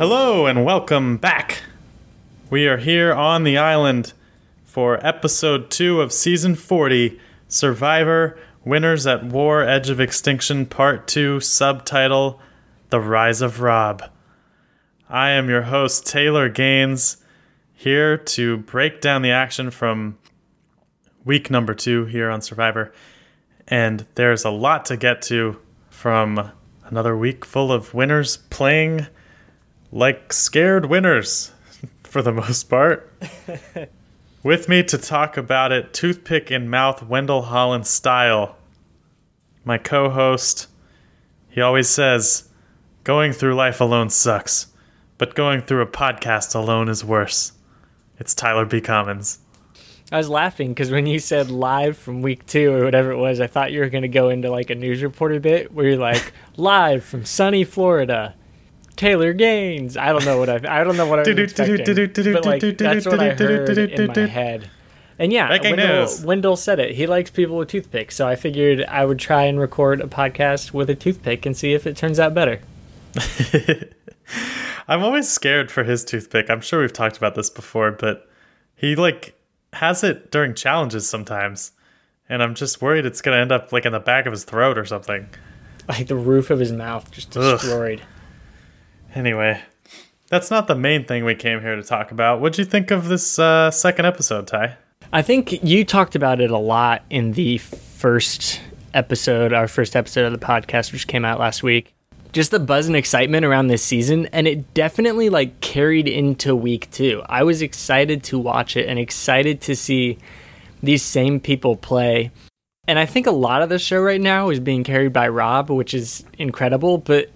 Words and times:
Hello 0.00 0.46
and 0.46 0.64
welcome 0.64 1.18
back. 1.18 1.60
We 2.48 2.66
are 2.66 2.78
here 2.78 3.12
on 3.12 3.44
the 3.44 3.58
island 3.58 4.14
for 4.64 4.98
episode 5.06 5.70
2 5.70 6.00
of 6.00 6.10
season 6.10 6.54
40 6.54 7.20
Survivor 7.48 8.38
Winners 8.64 9.06
at 9.06 9.22
War 9.22 9.62
Edge 9.62 9.90
of 9.90 10.00
Extinction 10.00 10.64
Part 10.64 11.06
2, 11.06 11.40
subtitle 11.40 12.40
The 12.88 12.98
Rise 12.98 13.42
of 13.42 13.60
Rob. 13.60 14.02
I 15.06 15.32
am 15.32 15.50
your 15.50 15.64
host, 15.64 16.06
Taylor 16.06 16.48
Gaines, 16.48 17.18
here 17.74 18.16
to 18.16 18.56
break 18.56 19.02
down 19.02 19.20
the 19.20 19.32
action 19.32 19.70
from 19.70 20.16
week 21.26 21.50
number 21.50 21.74
2 21.74 22.06
here 22.06 22.30
on 22.30 22.40
Survivor. 22.40 22.90
And 23.68 24.06
there's 24.14 24.46
a 24.46 24.50
lot 24.50 24.86
to 24.86 24.96
get 24.96 25.20
to 25.24 25.58
from 25.90 26.52
another 26.86 27.14
week 27.14 27.44
full 27.44 27.70
of 27.70 27.92
winners 27.92 28.38
playing 28.48 29.06
like 29.92 30.32
scared 30.32 30.86
winners 30.86 31.52
for 32.04 32.22
the 32.22 32.32
most 32.32 32.64
part. 32.64 33.12
With 34.42 34.68
me 34.68 34.82
to 34.84 34.96
talk 34.96 35.36
about 35.36 35.72
it, 35.72 35.92
toothpick 35.92 36.50
in 36.50 36.70
mouth, 36.70 37.02
Wendell 37.02 37.42
Holland 37.42 37.86
style. 37.86 38.56
My 39.64 39.76
co 39.76 40.08
host, 40.08 40.68
he 41.50 41.60
always 41.60 41.88
says, 41.88 42.48
going 43.04 43.32
through 43.32 43.54
life 43.54 43.80
alone 43.80 44.08
sucks, 44.08 44.68
but 45.18 45.34
going 45.34 45.60
through 45.60 45.82
a 45.82 45.86
podcast 45.86 46.54
alone 46.54 46.88
is 46.88 47.04
worse. 47.04 47.52
It's 48.18 48.34
Tyler 48.34 48.64
B. 48.64 48.80
Commons. 48.80 49.40
I 50.12 50.16
was 50.16 50.28
laughing 50.28 50.70
because 50.70 50.90
when 50.90 51.06
you 51.06 51.18
said 51.18 51.50
live 51.50 51.96
from 51.96 52.22
week 52.22 52.44
two 52.46 52.72
or 52.72 52.84
whatever 52.84 53.12
it 53.12 53.16
was, 53.16 53.40
I 53.40 53.46
thought 53.46 53.70
you 53.70 53.80
were 53.80 53.88
going 53.88 54.02
to 54.02 54.08
go 54.08 54.28
into 54.28 54.50
like 54.50 54.70
a 54.70 54.74
news 54.74 55.02
reporter 55.02 55.38
bit 55.38 55.72
where 55.72 55.86
you're 55.86 55.98
like, 55.98 56.32
live 56.56 57.04
from 57.04 57.24
sunny 57.24 57.62
Florida. 57.62 58.34
Taylor 58.96 59.32
Gaines. 59.32 59.96
I 59.96 60.12
don't 60.12 60.24
know 60.24 60.38
what 60.38 60.48
I. 60.48 60.80
I 60.80 60.84
don't 60.84 60.96
know 60.96 61.06
what 61.06 61.20
I 61.20 61.22
was 61.22 61.38
expecting, 61.38 62.32
but 62.32 62.44
like 62.44 62.78
that's 62.78 63.06
what 63.06 63.20
I 63.20 63.30
heard 63.34 63.78
in 63.78 64.06
my 64.06 64.26
head. 64.26 64.70
And 65.18 65.32
yeah, 65.34 65.50
Wendell. 65.50 66.08
Wendell 66.24 66.56
said 66.56 66.80
it. 66.80 66.94
He 66.94 67.06
likes 67.06 67.30
people 67.30 67.58
with 67.58 67.68
toothpicks, 67.68 68.16
so 68.16 68.26
I 68.26 68.36
figured 68.36 68.84
I 68.86 69.04
would 69.04 69.18
try 69.18 69.44
and 69.44 69.60
record 69.60 70.00
a 70.00 70.06
podcast 70.06 70.72
with 70.72 70.88
a 70.88 70.94
toothpick 70.94 71.44
and 71.44 71.54
see 71.54 71.74
if 71.74 71.86
it 71.86 71.94
turns 71.94 72.18
out 72.18 72.32
better. 72.32 72.60
I'm 74.88 75.04
always 75.04 75.28
scared 75.28 75.70
for 75.70 75.84
his 75.84 76.04
toothpick. 76.04 76.48
I'm 76.48 76.62
sure 76.62 76.80
we've 76.80 76.92
talked 76.92 77.18
about 77.18 77.34
this 77.34 77.50
before, 77.50 77.92
but 77.92 78.28
he 78.74 78.96
like 78.96 79.38
has 79.74 80.02
it 80.02 80.30
during 80.30 80.54
challenges 80.54 81.08
sometimes. 81.08 81.72
And 82.28 82.42
I'm 82.42 82.54
just 82.54 82.80
worried 82.80 83.04
it's 83.04 83.20
to 83.20 83.34
end 83.34 83.52
up 83.52 83.72
like 83.72 83.84
in 83.84 83.92
the 83.92 84.00
back 84.00 84.24
of 84.24 84.32
his 84.32 84.44
throat 84.44 84.78
or 84.78 84.86
something. 84.86 85.28
Like 85.88 86.06
the 86.06 86.16
roof 86.16 86.50
of 86.50 86.60
his 86.60 86.72
mouth 86.72 87.10
just 87.10 87.36
Ugh. 87.36 87.60
Anyway, 89.14 89.60
that's 90.28 90.50
not 90.50 90.68
the 90.68 90.74
main 90.74 91.04
thing 91.04 91.24
we 91.24 91.34
came 91.34 91.60
here 91.60 91.76
to 91.76 91.82
talk 91.82 92.12
about. 92.12 92.40
What'd 92.40 92.58
you 92.58 92.64
think 92.64 92.90
of 92.90 93.08
this 93.08 93.38
uh, 93.38 93.70
second 93.70 94.06
episode, 94.06 94.46
Ty? 94.46 94.76
I 95.12 95.22
think 95.22 95.64
you 95.64 95.84
talked 95.84 96.14
about 96.14 96.40
it 96.40 96.50
a 96.50 96.58
lot 96.58 97.02
in 97.10 97.32
the 97.32 97.58
first 97.58 98.60
episode, 98.94 99.52
our 99.52 99.66
first 99.66 99.96
episode 99.96 100.26
of 100.26 100.32
the 100.32 100.44
podcast, 100.44 100.92
which 100.92 101.08
came 101.08 101.24
out 101.24 101.40
last 101.40 101.62
week. 101.62 101.92
Just 102.32 102.52
the 102.52 102.60
buzz 102.60 102.86
and 102.86 102.94
excitement 102.94 103.44
around 103.44 103.66
this 103.66 103.82
season, 103.82 104.26
and 104.26 104.46
it 104.46 104.72
definitely 104.72 105.30
like 105.30 105.60
carried 105.60 106.06
into 106.06 106.54
week 106.54 106.88
two. 106.92 107.22
I 107.26 107.42
was 107.42 107.60
excited 107.60 108.22
to 108.24 108.38
watch 108.38 108.76
it 108.76 108.88
and 108.88 109.00
excited 109.00 109.60
to 109.62 109.74
see 109.74 110.18
these 110.80 111.02
same 111.02 111.40
people 111.40 111.74
play. 111.74 112.30
And 112.86 113.00
I 113.00 113.06
think 113.06 113.26
a 113.26 113.32
lot 113.32 113.62
of 113.62 113.68
the 113.68 113.80
show 113.80 114.00
right 114.00 114.20
now 114.20 114.50
is 114.50 114.60
being 114.60 114.84
carried 114.84 115.12
by 115.12 115.28
Rob, 115.28 115.70
which 115.70 115.92
is 115.92 116.24
incredible, 116.38 116.98
but 116.98 117.30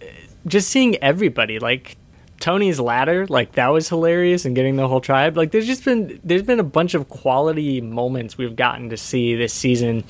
just 0.47 0.69
seeing 0.69 0.97
everybody, 0.97 1.59
like 1.59 1.97
Tony's 2.41 2.81
ladder, 2.81 3.27
like 3.27 3.53
that 3.53 3.69
was 3.69 3.89
hilarious 3.89 4.45
and 4.45 4.55
getting 4.55 4.77
the 4.77 4.89
whole 4.89 5.01
tribe. 5.01 5.37
Like 5.37 5.51
there's 5.51 5.67
just 5.67 5.85
been 5.85 6.21
there's 6.25 6.43
been 6.43 6.61
a 6.61 6.65
bunch 6.65 6.95
of 6.95 7.09
quality 7.09 7.81
moments 7.81 8.37
we've 8.37 8.57
gotten 8.57 8.91
to 8.91 8.97
see 8.97 9.35
this 9.35 9.53
season 9.53 10.05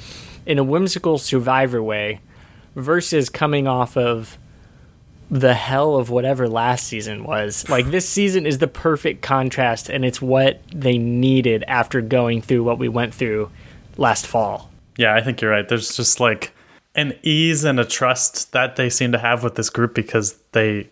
in 0.46 0.58
a 0.58 0.64
whimsical 0.64 1.18
survivor 1.18 1.82
way 1.82 2.20
versus 2.74 3.28
coming 3.28 3.66
off 3.66 3.96
of 3.96 4.38
the 5.30 5.54
hell 5.54 5.96
of 5.96 6.10
whatever 6.10 6.48
last 6.48 6.86
season 6.86 7.24
was. 7.24 7.64
Like 7.74 7.86
this 7.86 8.08
season 8.08 8.46
is 8.46 8.58
the 8.58 8.68
perfect 8.68 9.22
contrast 9.22 9.88
and 9.88 10.04
it's 10.04 10.20
what 10.20 10.60
they 10.74 10.98
needed 10.98 11.64
after 11.66 12.00
going 12.00 12.42
through 12.42 12.62
what 12.62 12.78
we 12.78 12.88
went 12.88 13.14
through 13.14 13.50
last 13.96 14.26
fall. 14.26 14.70
Yeah, 14.96 15.14
I 15.14 15.22
think 15.22 15.40
you're 15.40 15.50
right. 15.50 15.68
There's 15.68 15.96
just 15.96 16.20
like 16.20 16.53
an 16.94 17.18
ease 17.22 17.64
and 17.64 17.80
a 17.80 17.84
trust 17.84 18.52
that 18.52 18.76
they 18.76 18.88
seem 18.88 19.12
to 19.12 19.18
have 19.18 19.42
with 19.42 19.56
this 19.56 19.70
group 19.70 19.94
because 19.94 20.34
they 20.52 20.88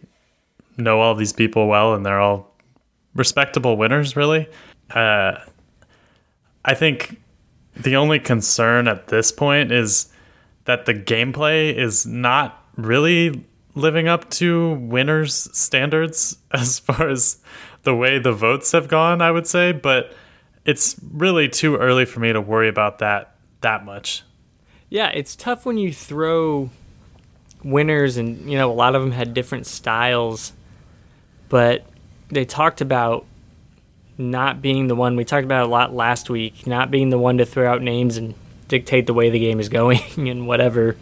know 0.76 1.00
all 1.00 1.14
these 1.14 1.32
people 1.32 1.68
well 1.68 1.94
and 1.94 2.04
they're 2.04 2.20
all 2.20 2.54
respectable 3.14 3.76
winners, 3.76 4.16
really. 4.16 4.48
Uh, 4.90 5.34
I 6.64 6.74
think 6.74 7.20
the 7.76 7.96
only 7.96 8.18
concern 8.18 8.88
at 8.88 9.08
this 9.08 9.32
point 9.32 9.72
is 9.72 10.08
that 10.64 10.86
the 10.86 10.94
gameplay 10.94 11.74
is 11.74 12.06
not 12.06 12.64
really 12.76 13.44
living 13.74 14.08
up 14.08 14.28
to 14.30 14.74
winners' 14.74 15.48
standards 15.56 16.36
as 16.52 16.78
far 16.78 17.08
as 17.08 17.38
the 17.82 17.94
way 17.94 18.18
the 18.18 18.32
votes 18.32 18.72
have 18.72 18.88
gone, 18.88 19.20
I 19.20 19.30
would 19.30 19.46
say, 19.46 19.72
but 19.72 20.14
it's 20.64 20.96
really 21.12 21.48
too 21.48 21.76
early 21.76 22.04
for 22.04 22.20
me 22.20 22.32
to 22.32 22.40
worry 22.40 22.68
about 22.68 22.98
that 22.98 23.36
that 23.62 23.84
much. 23.84 24.22
Yeah, 24.92 25.08
it's 25.08 25.34
tough 25.34 25.64
when 25.64 25.78
you 25.78 25.90
throw 25.90 26.68
winners, 27.64 28.18
and 28.18 28.50
you 28.50 28.58
know 28.58 28.70
a 28.70 28.74
lot 28.74 28.94
of 28.94 29.00
them 29.00 29.12
had 29.12 29.32
different 29.32 29.66
styles, 29.66 30.52
but 31.48 31.86
they 32.28 32.44
talked 32.44 32.82
about 32.82 33.24
not 34.18 34.60
being 34.60 34.88
the 34.88 34.94
one 34.94 35.16
we 35.16 35.24
talked 35.24 35.46
about 35.46 35.64
a 35.64 35.70
lot 35.70 35.94
last 35.94 36.28
week, 36.28 36.66
not 36.66 36.90
being 36.90 37.08
the 37.08 37.16
one 37.16 37.38
to 37.38 37.46
throw 37.46 37.72
out 37.72 37.80
names 37.80 38.18
and 38.18 38.34
dictate 38.68 39.06
the 39.06 39.14
way 39.14 39.30
the 39.30 39.38
game 39.38 39.60
is 39.60 39.70
going 39.70 40.02
and 40.18 40.46
whatever, 40.46 40.94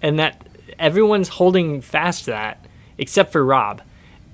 and 0.00 0.20
that 0.20 0.46
everyone's 0.78 1.30
holding 1.30 1.80
fast 1.80 2.26
to 2.26 2.30
that 2.30 2.64
except 2.96 3.32
for 3.32 3.44
Rob. 3.44 3.82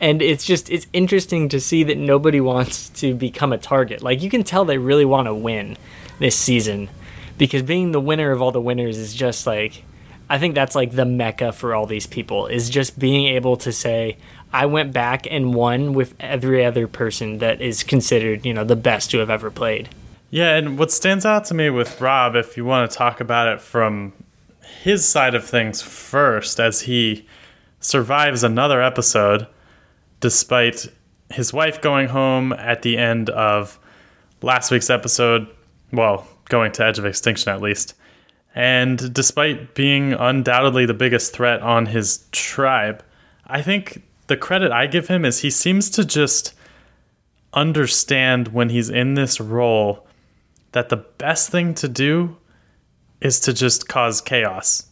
And 0.00 0.20
it's 0.20 0.44
just 0.44 0.68
it's 0.68 0.86
interesting 0.92 1.48
to 1.48 1.60
see 1.60 1.82
that 1.84 1.96
nobody 1.96 2.40
wants 2.52 2.90
to 2.90 3.14
become 3.14 3.54
a 3.54 3.58
target. 3.58 4.02
Like 4.02 4.20
you 4.20 4.28
can 4.28 4.44
tell 4.44 4.66
they 4.66 4.76
really 4.76 5.06
want 5.06 5.28
to 5.28 5.34
win 5.34 5.78
this 6.18 6.36
season 6.36 6.90
because 7.38 7.62
being 7.62 7.92
the 7.92 8.00
winner 8.00 8.30
of 8.30 8.42
all 8.42 8.52
the 8.52 8.60
winners 8.60 8.98
is 8.98 9.14
just 9.14 9.46
like 9.46 9.84
I 10.32 10.38
think 10.38 10.54
that's 10.54 10.74
like 10.74 10.92
the 10.92 11.04
mecca 11.04 11.52
for 11.52 11.74
all 11.74 11.84
these 11.84 12.06
people 12.06 12.46
is 12.46 12.70
just 12.70 12.98
being 12.98 13.26
able 13.34 13.56
to 13.58 13.70
say 13.70 14.16
I 14.50 14.64
went 14.64 14.92
back 14.92 15.26
and 15.30 15.52
won 15.52 15.92
with 15.92 16.14
every 16.20 16.64
other 16.64 16.86
person 16.86 17.38
that 17.38 17.60
is 17.60 17.82
considered, 17.82 18.46
you 18.46 18.54
know, 18.54 18.64
the 18.64 18.76
best 18.76 19.10
to 19.10 19.18
have 19.18 19.28
ever 19.28 19.50
played. 19.50 19.90
Yeah, 20.30 20.56
and 20.56 20.78
what 20.78 20.90
stands 20.90 21.26
out 21.26 21.44
to 21.46 21.54
me 21.54 21.68
with 21.68 22.00
Rob, 22.00 22.34
if 22.34 22.56
you 22.56 22.64
want 22.64 22.90
to 22.90 22.96
talk 22.96 23.20
about 23.20 23.48
it 23.48 23.60
from 23.60 24.14
his 24.82 25.06
side 25.06 25.34
of 25.34 25.44
things 25.44 25.82
first, 25.82 26.58
as 26.58 26.80
he 26.80 27.26
survives 27.80 28.42
another 28.42 28.80
episode 28.80 29.46
despite 30.20 30.86
his 31.30 31.52
wife 31.52 31.82
going 31.82 32.08
home 32.08 32.54
at 32.54 32.80
the 32.80 32.96
end 32.96 33.28
of 33.28 33.78
last 34.40 34.70
week's 34.70 34.88
episode, 34.88 35.46
well, 35.92 36.26
going 36.52 36.70
to 36.70 36.84
Edge 36.84 36.98
of 36.98 37.06
Extinction 37.06 37.50
at 37.50 37.62
least. 37.62 37.94
And 38.54 39.12
despite 39.12 39.74
being 39.74 40.12
undoubtedly 40.12 40.84
the 40.84 40.94
biggest 40.94 41.32
threat 41.32 41.62
on 41.62 41.86
his 41.86 42.26
tribe, 42.30 43.02
I 43.46 43.62
think 43.62 44.02
the 44.26 44.36
credit 44.36 44.70
I 44.70 44.86
give 44.86 45.08
him 45.08 45.24
is 45.24 45.40
he 45.40 45.50
seems 45.50 45.88
to 45.90 46.04
just 46.04 46.52
understand 47.54 48.48
when 48.48 48.68
he's 48.68 48.90
in 48.90 49.14
this 49.14 49.40
role 49.40 50.06
that 50.72 50.90
the 50.90 50.96
best 50.96 51.50
thing 51.50 51.72
to 51.74 51.88
do 51.88 52.36
is 53.22 53.40
to 53.40 53.54
just 53.54 53.88
cause 53.88 54.20
chaos 54.20 54.86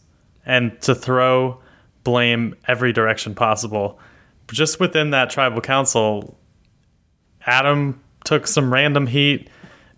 and 0.45 0.79
to 0.81 0.95
throw 0.95 1.61
blame 2.03 2.55
every 2.67 2.91
direction 2.91 3.35
possible. 3.35 3.99
Just 4.51 4.79
within 4.79 5.11
that 5.11 5.29
tribal 5.29 5.61
council, 5.61 6.37
Adam 7.45 8.01
took 8.23 8.47
some 8.47 8.73
random 8.73 9.05
heat. 9.05 9.49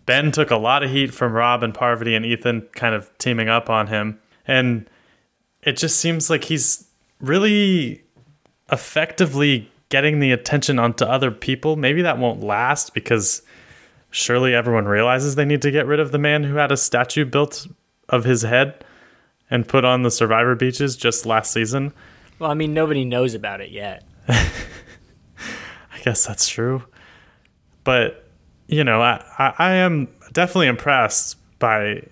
Ben 0.06 0.32
took 0.32 0.52
a 0.52 0.58
lot 0.58 0.84
of 0.84 0.92
heat 0.92 1.14
from 1.14 1.34
Rob 1.34 1.64
and 1.64 1.74
Parvati 1.74 2.16
and 2.16 2.26
Ethan 2.26 2.68
kind 2.74 2.94
of 2.94 3.16
teaming 3.18 3.50
up 3.50 3.70
on 3.70 3.88
him. 3.88 4.20
And 4.46 4.90
it 5.62 5.78
just 5.78 6.00
seems 6.00 6.30
like 6.30 6.44
he's 6.44 6.88
really 7.22 8.04
effectively 8.72 9.72
getting 9.90 10.20
the 10.20 10.32
attention 10.32 10.80
onto 10.80 11.06
other 11.06 11.32
people. 11.32 11.76
Maybe 11.76 12.02
that 12.02 12.18
won't 12.18 12.42
last 12.42 12.94
because 12.94 13.42
surely 14.10 14.54
everyone 14.54 14.86
realizes 14.86 15.36
they 15.36 15.46
need 15.46 15.62
to 15.62 15.72
get 15.72 15.88
rid 15.88 16.00
of 16.00 16.12
the 16.12 16.18
man 16.18 16.44
who 16.44 16.56
had 16.56 16.72
a 16.72 16.78
statue 16.78 17.26
built 17.26 17.68
of 18.10 18.24
his 18.24 18.42
head 18.42 18.84
and 19.50 19.68
put 19.68 19.86
on 19.86 20.04
the 20.04 20.12
survivor 20.12 20.56
beaches 20.56 20.96
just 20.96 21.26
last 21.26 21.52
season. 21.52 21.94
Well, 22.40 22.50
I 22.50 22.54
mean, 22.54 22.74
nobody 22.74 23.06
knows 23.06 23.34
about 23.34 23.62
it 23.62 23.72
yet. 23.72 24.04
I 24.28 26.00
guess 26.04 26.26
that's 26.26 26.48
true. 26.48 26.84
But, 27.84 28.23
you 28.68 28.84
know, 28.84 29.02
I, 29.02 29.54
I, 29.58 29.74
am 29.76 30.08
definitely 30.32 30.68
impressed 30.68 31.38
by 31.60 32.04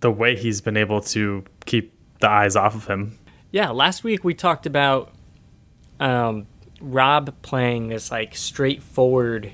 the 0.00 0.10
way 0.10 0.36
he's 0.36 0.60
been 0.60 0.76
able 0.76 1.00
to 1.00 1.44
keep 1.66 1.92
the 2.20 2.28
eyes 2.28 2.56
off 2.56 2.74
of 2.74 2.86
him. 2.86 3.18
Yeah, 3.50 3.70
last 3.70 4.04
week 4.04 4.24
we 4.24 4.34
talked 4.34 4.66
about 4.66 5.12
um, 6.00 6.46
Rob 6.80 7.34
playing 7.42 7.88
this 7.88 8.10
like 8.10 8.36
straightforward 8.36 9.52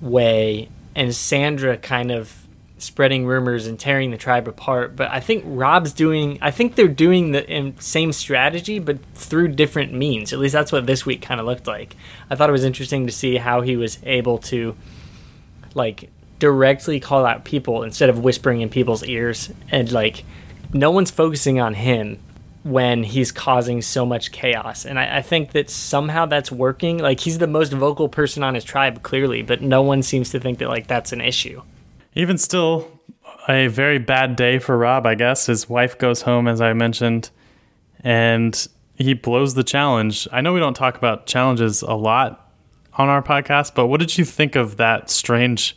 way 0.00 0.68
and 0.94 1.14
Sandra 1.14 1.76
kind 1.76 2.10
of 2.10 2.46
spreading 2.82 3.24
rumors 3.24 3.66
and 3.66 3.78
tearing 3.78 4.10
the 4.10 4.16
tribe 4.16 4.48
apart. 4.48 4.96
But 4.96 5.10
I 5.10 5.20
think 5.20 5.44
Rob's 5.46 5.92
doing, 5.92 6.38
I 6.42 6.50
think 6.50 6.74
they're 6.74 6.88
doing 6.88 7.30
the 7.30 7.72
same 7.78 8.12
strategy, 8.12 8.80
but 8.80 8.98
through 9.14 9.48
different 9.48 9.92
means. 9.92 10.32
At 10.32 10.40
least 10.40 10.52
that's 10.52 10.72
what 10.72 10.86
this 10.86 11.06
week 11.06 11.22
kind 11.22 11.40
of 11.40 11.46
looked 11.46 11.66
like. 11.66 11.94
I 12.28 12.34
thought 12.34 12.48
it 12.48 12.52
was 12.52 12.64
interesting 12.64 13.06
to 13.06 13.12
see 13.12 13.36
how 13.36 13.60
he 13.60 13.76
was 13.76 13.98
able 14.02 14.38
to, 14.38 14.76
like, 15.74 16.10
directly 16.38 17.00
call 17.00 17.24
out 17.24 17.44
people 17.44 17.82
instead 17.82 18.08
of 18.08 18.18
whispering 18.18 18.60
in 18.60 18.68
people's 18.68 19.04
ears. 19.04 19.50
And, 19.70 19.90
like, 19.92 20.24
no 20.72 20.90
one's 20.90 21.10
focusing 21.10 21.60
on 21.60 21.74
him 21.74 22.18
when 22.62 23.02
he's 23.02 23.32
causing 23.32 23.82
so 23.82 24.06
much 24.06 24.32
chaos. 24.32 24.84
And 24.84 24.98
I, 24.98 25.18
I, 25.18 25.22
think 25.22 25.50
that 25.50 25.68
somehow 25.68 26.26
that's 26.26 26.52
working. 26.52 26.98
Like 26.98 27.20
he's 27.20 27.38
the 27.38 27.48
most 27.48 27.72
vocal 27.72 28.08
person 28.08 28.42
on 28.42 28.54
his 28.54 28.64
tribe, 28.64 29.02
clearly, 29.02 29.42
but 29.42 29.62
no 29.62 29.82
one 29.82 30.02
seems 30.02 30.30
to 30.30 30.40
think 30.40 30.58
that 30.58 30.68
like 30.68 30.86
that's 30.86 31.12
an 31.12 31.20
issue. 31.20 31.62
Even 32.14 32.38
still, 32.38 33.00
a 33.48 33.66
very 33.66 33.98
bad 33.98 34.36
day 34.36 34.58
for 34.58 34.76
Rob, 34.76 35.06
I 35.06 35.14
guess. 35.14 35.46
His 35.46 35.68
wife 35.68 35.98
goes 35.98 36.22
home, 36.22 36.46
as 36.46 36.60
I 36.60 36.72
mentioned, 36.72 37.30
and 38.00 38.68
he 38.96 39.14
blows 39.14 39.54
the 39.54 39.64
challenge. 39.64 40.28
I 40.30 40.40
know 40.40 40.52
we 40.52 40.60
don't 40.60 40.74
talk 40.74 40.96
about 40.96 41.26
challenges 41.26 41.82
a 41.82 41.94
lot 41.94 42.41
on 42.94 43.08
our 43.08 43.22
podcast, 43.22 43.74
but 43.74 43.86
what 43.86 44.00
did 44.00 44.18
you 44.18 44.24
think 44.24 44.56
of 44.56 44.76
that 44.76 45.10
strange 45.10 45.76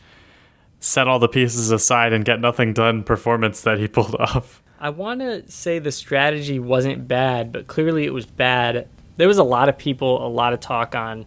set 0.80 1.08
all 1.08 1.20
the 1.20 1.28
pieces 1.28 1.72
aside 1.72 2.14
and 2.14 2.26
get 2.26 2.40
nothing 2.40 2.74
done 2.74 3.04
performance 3.04 3.62
that 3.62 3.80
he 3.80 3.88
pulled 3.90 4.16
off? 4.16 4.62
I 4.80 4.90
want 4.90 5.22
to 5.22 5.50
say 5.50 5.80
the 5.80 5.92
strategy 5.92 6.60
wasn't 6.60 7.08
bad, 7.08 7.52
but 7.52 7.68
clearly 7.68 8.06
it 8.06 8.14
was 8.14 8.26
bad. 8.26 8.88
There 9.18 9.28
was 9.28 9.38
a 9.38 9.44
lot 9.44 9.70
of 9.70 9.78
people, 9.78 10.26
a 10.26 10.28
lot 10.28 10.54
of 10.54 10.60
talk 10.60 10.96
on 10.96 11.26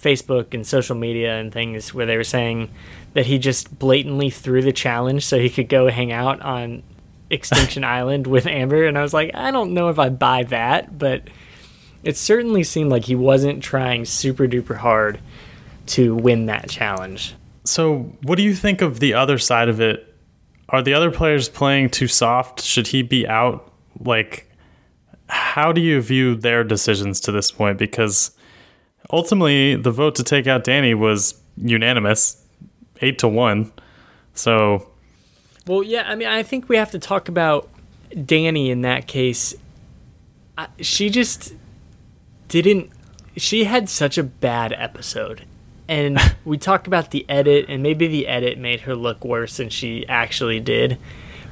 Facebook 0.00 0.54
and 0.54 0.66
social 0.66 0.94
media 0.94 1.36
and 1.36 1.52
things 1.52 1.92
where 1.92 2.06
they 2.06 2.16
were 2.16 2.24
saying 2.24 2.70
that 3.14 3.26
he 3.26 3.38
just 3.38 3.78
blatantly 3.78 4.30
threw 4.30 4.62
the 4.62 4.72
challenge 4.72 5.26
so 5.26 5.38
he 5.38 5.50
could 5.50 5.68
go 5.68 5.88
hang 5.88 6.12
out 6.12 6.40
on 6.42 6.82
Extinction 7.28 7.82
Island 7.84 8.26
with 8.26 8.46
Amber. 8.46 8.84
And 8.86 8.96
I 8.96 9.02
was 9.02 9.12
like, 9.12 9.34
I 9.34 9.50
don't 9.50 9.74
know 9.74 9.88
if 9.88 9.98
I 9.98 10.08
buy 10.08 10.44
that, 10.44 10.96
but 10.96 11.22
it 12.06 12.16
certainly 12.16 12.62
seemed 12.62 12.88
like 12.88 13.04
he 13.04 13.16
wasn't 13.16 13.64
trying 13.64 14.04
super 14.04 14.46
duper 14.46 14.76
hard 14.76 15.18
to 15.86 16.14
win 16.14 16.46
that 16.46 16.68
challenge. 16.68 17.34
So, 17.64 18.12
what 18.22 18.36
do 18.36 18.44
you 18.44 18.54
think 18.54 18.80
of 18.80 19.00
the 19.00 19.14
other 19.14 19.38
side 19.38 19.68
of 19.68 19.80
it 19.80 20.14
are 20.68 20.82
the 20.82 20.94
other 20.94 21.10
players 21.10 21.48
playing 21.48 21.90
too 21.90 22.06
soft? 22.06 22.62
Should 22.62 22.86
he 22.86 23.02
be 23.02 23.26
out? 23.26 23.72
Like, 23.98 24.48
how 25.28 25.72
do 25.72 25.80
you 25.80 26.00
view 26.00 26.36
their 26.36 26.62
decisions 26.62 27.18
to 27.22 27.32
this 27.32 27.50
point? 27.50 27.76
Because 27.76 28.30
ultimately, 29.10 29.74
the 29.74 29.90
vote 29.90 30.14
to 30.14 30.22
take 30.22 30.46
out 30.46 30.62
Danni 30.62 30.94
was 30.94 31.34
unanimous, 31.56 32.40
eight 33.00 33.18
to 33.18 33.26
one. 33.26 33.72
So, 34.34 34.88
well, 35.66 35.82
yeah. 35.82 36.04
I 36.06 36.14
mean, 36.14 36.28
I 36.28 36.44
think 36.44 36.68
we 36.68 36.76
have 36.76 36.92
to 36.92 37.00
talk 37.00 37.28
about 37.28 37.68
Danni 38.12 38.70
in 38.70 38.82
that 38.82 39.08
case. 39.08 39.56
I, 40.56 40.68
she 40.80 41.10
just 41.10 41.52
didn't. 42.48 42.90
She 43.36 43.64
had 43.64 43.88
such 43.88 44.16
a 44.16 44.22
bad 44.22 44.72
episode, 44.72 45.44
and 45.88 46.18
we 46.44 46.58
talk 46.58 46.86
about 46.86 47.10
the 47.10 47.26
edit, 47.28 47.66
and 47.68 47.82
maybe 47.82 48.06
the 48.06 48.26
edit 48.26 48.58
made 48.58 48.82
her 48.82 48.94
look 48.94 49.24
worse 49.24 49.58
than 49.58 49.68
she 49.68 50.06
actually 50.08 50.60
did. 50.60 50.98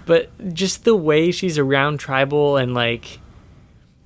But 0.06 0.55
just 0.55 0.85
the 0.85 0.96
way 0.96 1.31
she's 1.31 1.58
around 1.58 1.99
tribal 1.99 2.56
and 2.56 2.75
like 2.75 3.20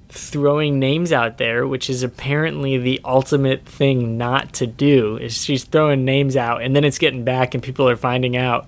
throwing 0.08 0.78
names 0.78 1.12
out 1.12 1.38
there, 1.38 1.66
which 1.66 1.90
is 1.90 2.02
apparently 2.02 2.78
the 2.78 3.00
ultimate 3.04 3.66
thing 3.66 4.16
not 4.16 4.52
to 4.54 4.66
do, 4.66 5.16
is 5.16 5.44
she's 5.44 5.64
throwing 5.64 6.04
names 6.04 6.36
out 6.36 6.62
and 6.62 6.74
then 6.74 6.84
it's 6.84 6.98
getting 6.98 7.24
back 7.24 7.54
and 7.54 7.62
people 7.62 7.88
are 7.88 7.96
finding 7.96 8.36
out. 8.36 8.66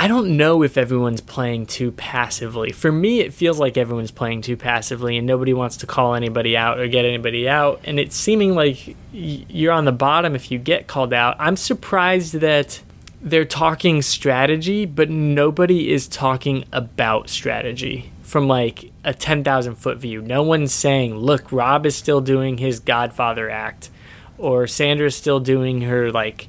I 0.00 0.06
don't 0.06 0.36
know 0.36 0.62
if 0.62 0.78
everyone's 0.78 1.20
playing 1.20 1.66
too 1.66 1.90
passively. 1.90 2.70
For 2.70 2.92
me, 2.92 3.18
it 3.18 3.34
feels 3.34 3.58
like 3.58 3.76
everyone's 3.76 4.12
playing 4.12 4.42
too 4.42 4.56
passively 4.56 5.18
and 5.18 5.26
nobody 5.26 5.52
wants 5.52 5.78
to 5.78 5.88
call 5.88 6.14
anybody 6.14 6.56
out 6.56 6.78
or 6.78 6.86
get 6.86 7.04
anybody 7.04 7.48
out. 7.48 7.80
And 7.82 7.98
it's 7.98 8.14
seeming 8.14 8.54
like 8.54 8.94
you're 9.12 9.72
on 9.72 9.86
the 9.86 9.92
bottom 9.92 10.36
if 10.36 10.52
you 10.52 10.58
get 10.60 10.86
called 10.86 11.12
out. 11.12 11.34
I'm 11.40 11.56
surprised 11.56 12.34
that 12.34 12.80
they're 13.20 13.44
talking 13.44 14.00
strategy, 14.00 14.86
but 14.86 15.10
nobody 15.10 15.90
is 15.90 16.06
talking 16.06 16.64
about 16.72 17.28
strategy 17.28 18.12
from 18.22 18.46
like 18.46 18.92
a 19.02 19.12
10,000 19.12 19.74
foot 19.74 19.98
view. 19.98 20.22
No 20.22 20.44
one's 20.44 20.72
saying, 20.72 21.16
look, 21.16 21.50
Rob 21.50 21.84
is 21.84 21.96
still 21.96 22.20
doing 22.20 22.58
his 22.58 22.78
Godfather 22.78 23.50
act 23.50 23.90
or 24.38 24.68
Sandra's 24.68 25.16
still 25.16 25.40
doing 25.40 25.80
her 25.80 26.12
like 26.12 26.46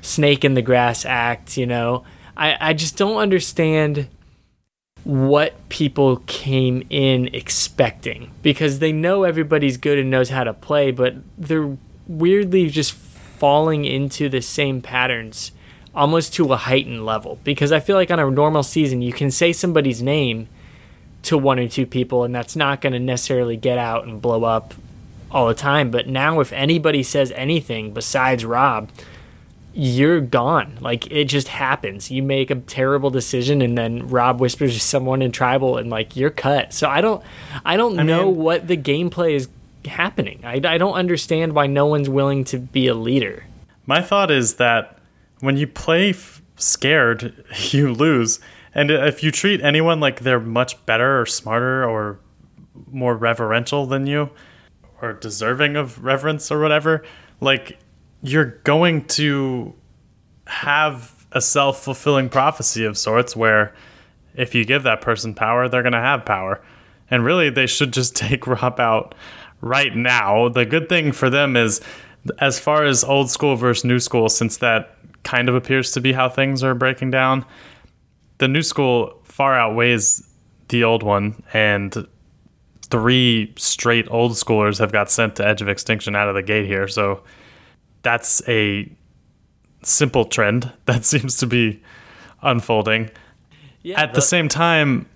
snake 0.00 0.44
in 0.44 0.54
the 0.54 0.62
grass 0.62 1.04
act, 1.04 1.56
you 1.56 1.66
know 1.66 2.04
I, 2.36 2.56
I 2.60 2.72
just 2.72 2.96
don't 2.96 3.16
understand 3.16 4.08
what 5.04 5.68
people 5.68 6.18
came 6.26 6.86
in 6.90 7.28
expecting 7.34 8.30
because 8.42 8.78
they 8.78 8.92
know 8.92 9.24
everybody's 9.24 9.76
good 9.76 9.98
and 9.98 10.10
knows 10.10 10.28
how 10.28 10.44
to 10.44 10.52
play, 10.52 10.90
but 10.90 11.14
they're 11.38 11.76
weirdly 12.06 12.68
just 12.68 12.92
falling 12.92 13.84
into 13.84 14.28
the 14.28 14.42
same 14.42 14.82
patterns 14.82 15.52
almost 15.94 16.34
to 16.34 16.52
a 16.52 16.56
heightened 16.56 17.04
level. 17.04 17.38
Because 17.44 17.72
I 17.72 17.80
feel 17.80 17.96
like 17.96 18.10
on 18.10 18.20
a 18.20 18.30
normal 18.30 18.62
season, 18.62 19.02
you 19.02 19.12
can 19.12 19.30
say 19.30 19.52
somebody's 19.52 20.02
name 20.02 20.48
to 21.22 21.36
one 21.36 21.58
or 21.58 21.68
two 21.68 21.86
people, 21.86 22.24
and 22.24 22.34
that's 22.34 22.56
not 22.56 22.80
going 22.80 22.92
to 22.92 22.98
necessarily 22.98 23.56
get 23.56 23.78
out 23.78 24.06
and 24.06 24.22
blow 24.22 24.44
up 24.44 24.74
all 25.30 25.48
the 25.48 25.54
time. 25.54 25.90
But 25.90 26.06
now, 26.06 26.40
if 26.40 26.52
anybody 26.52 27.02
says 27.02 27.32
anything 27.32 27.92
besides 27.92 28.44
Rob, 28.44 28.90
you're 29.72 30.20
gone. 30.20 30.78
Like 30.80 31.10
it 31.10 31.24
just 31.24 31.48
happens. 31.48 32.10
You 32.10 32.22
make 32.22 32.50
a 32.50 32.56
terrible 32.56 33.10
decision 33.10 33.62
and 33.62 33.76
then 33.76 34.08
Rob 34.08 34.40
whispers 34.40 34.74
to 34.74 34.80
someone 34.80 35.22
in 35.22 35.32
tribal 35.32 35.76
and 35.78 35.90
like 35.90 36.16
you're 36.16 36.30
cut. 36.30 36.72
So 36.72 36.88
I 36.88 37.00
don't 37.00 37.22
I 37.64 37.76
don't 37.76 37.98
I 37.98 38.02
know 38.02 38.26
mean, 38.26 38.36
what 38.36 38.66
the 38.68 38.76
gameplay 38.76 39.34
is 39.34 39.48
happening. 39.84 40.40
I, 40.44 40.60
I 40.64 40.78
don't 40.78 40.94
understand 40.94 41.52
why 41.52 41.66
no 41.66 41.86
one's 41.86 42.08
willing 42.08 42.44
to 42.44 42.58
be 42.58 42.86
a 42.88 42.94
leader. 42.94 43.44
My 43.86 44.02
thought 44.02 44.30
is 44.30 44.56
that 44.56 44.98
when 45.40 45.56
you 45.56 45.66
play 45.66 46.10
f- 46.10 46.42
scared, 46.56 47.44
you 47.70 47.92
lose. 47.92 48.40
And 48.74 48.90
if 48.90 49.22
you 49.22 49.30
treat 49.30 49.60
anyone 49.62 49.98
like 50.00 50.20
they're 50.20 50.38
much 50.40 50.84
better 50.86 51.20
or 51.20 51.26
smarter 51.26 51.84
or 51.84 52.20
more 52.90 53.16
reverential 53.16 53.86
than 53.86 54.06
you 54.06 54.30
or 55.02 55.12
deserving 55.14 55.76
of 55.76 56.04
reverence 56.04 56.52
or 56.52 56.60
whatever, 56.60 57.02
like 57.40 57.78
you're 58.22 58.58
going 58.64 59.04
to 59.06 59.74
have 60.46 61.26
a 61.32 61.40
self 61.40 61.82
fulfilling 61.82 62.28
prophecy 62.28 62.84
of 62.84 62.98
sorts 62.98 63.36
where 63.36 63.74
if 64.34 64.54
you 64.54 64.64
give 64.64 64.82
that 64.84 65.00
person 65.00 65.34
power, 65.34 65.68
they're 65.68 65.82
going 65.82 65.92
to 65.92 65.98
have 65.98 66.24
power. 66.24 66.60
And 67.10 67.24
really, 67.24 67.50
they 67.50 67.66
should 67.66 67.92
just 67.92 68.16
take 68.16 68.46
Rob 68.46 68.78
out 68.80 69.14
right 69.60 69.94
now. 69.94 70.48
The 70.48 70.64
good 70.64 70.88
thing 70.88 71.12
for 71.12 71.30
them 71.30 71.56
is, 71.56 71.80
as 72.38 72.58
far 72.58 72.84
as 72.84 73.02
old 73.02 73.30
school 73.30 73.56
versus 73.56 73.84
new 73.84 73.98
school, 73.98 74.28
since 74.28 74.58
that 74.58 74.96
kind 75.22 75.48
of 75.48 75.54
appears 75.54 75.92
to 75.92 76.00
be 76.00 76.12
how 76.12 76.28
things 76.28 76.62
are 76.62 76.74
breaking 76.74 77.10
down, 77.10 77.44
the 78.38 78.48
new 78.48 78.62
school 78.62 79.20
far 79.24 79.58
outweighs 79.58 80.26
the 80.68 80.84
old 80.84 81.02
one. 81.02 81.42
And 81.52 82.06
three 82.90 83.52
straight 83.56 84.06
old 84.10 84.32
schoolers 84.32 84.78
have 84.78 84.92
got 84.92 85.10
sent 85.10 85.36
to 85.36 85.46
Edge 85.46 85.62
of 85.62 85.68
Extinction 85.68 86.16
out 86.16 86.28
of 86.28 86.34
the 86.34 86.42
gate 86.42 86.66
here. 86.66 86.88
So 86.88 87.22
that's 88.02 88.42
a 88.48 88.90
simple 89.82 90.24
trend 90.24 90.72
that 90.86 91.04
seems 91.04 91.36
to 91.38 91.46
be 91.46 91.82
unfolding. 92.42 93.10
Yeah, 93.82 94.00
At 94.00 94.12
the, 94.12 94.16
the 94.16 94.22
same 94.22 94.48
time, 94.48 95.08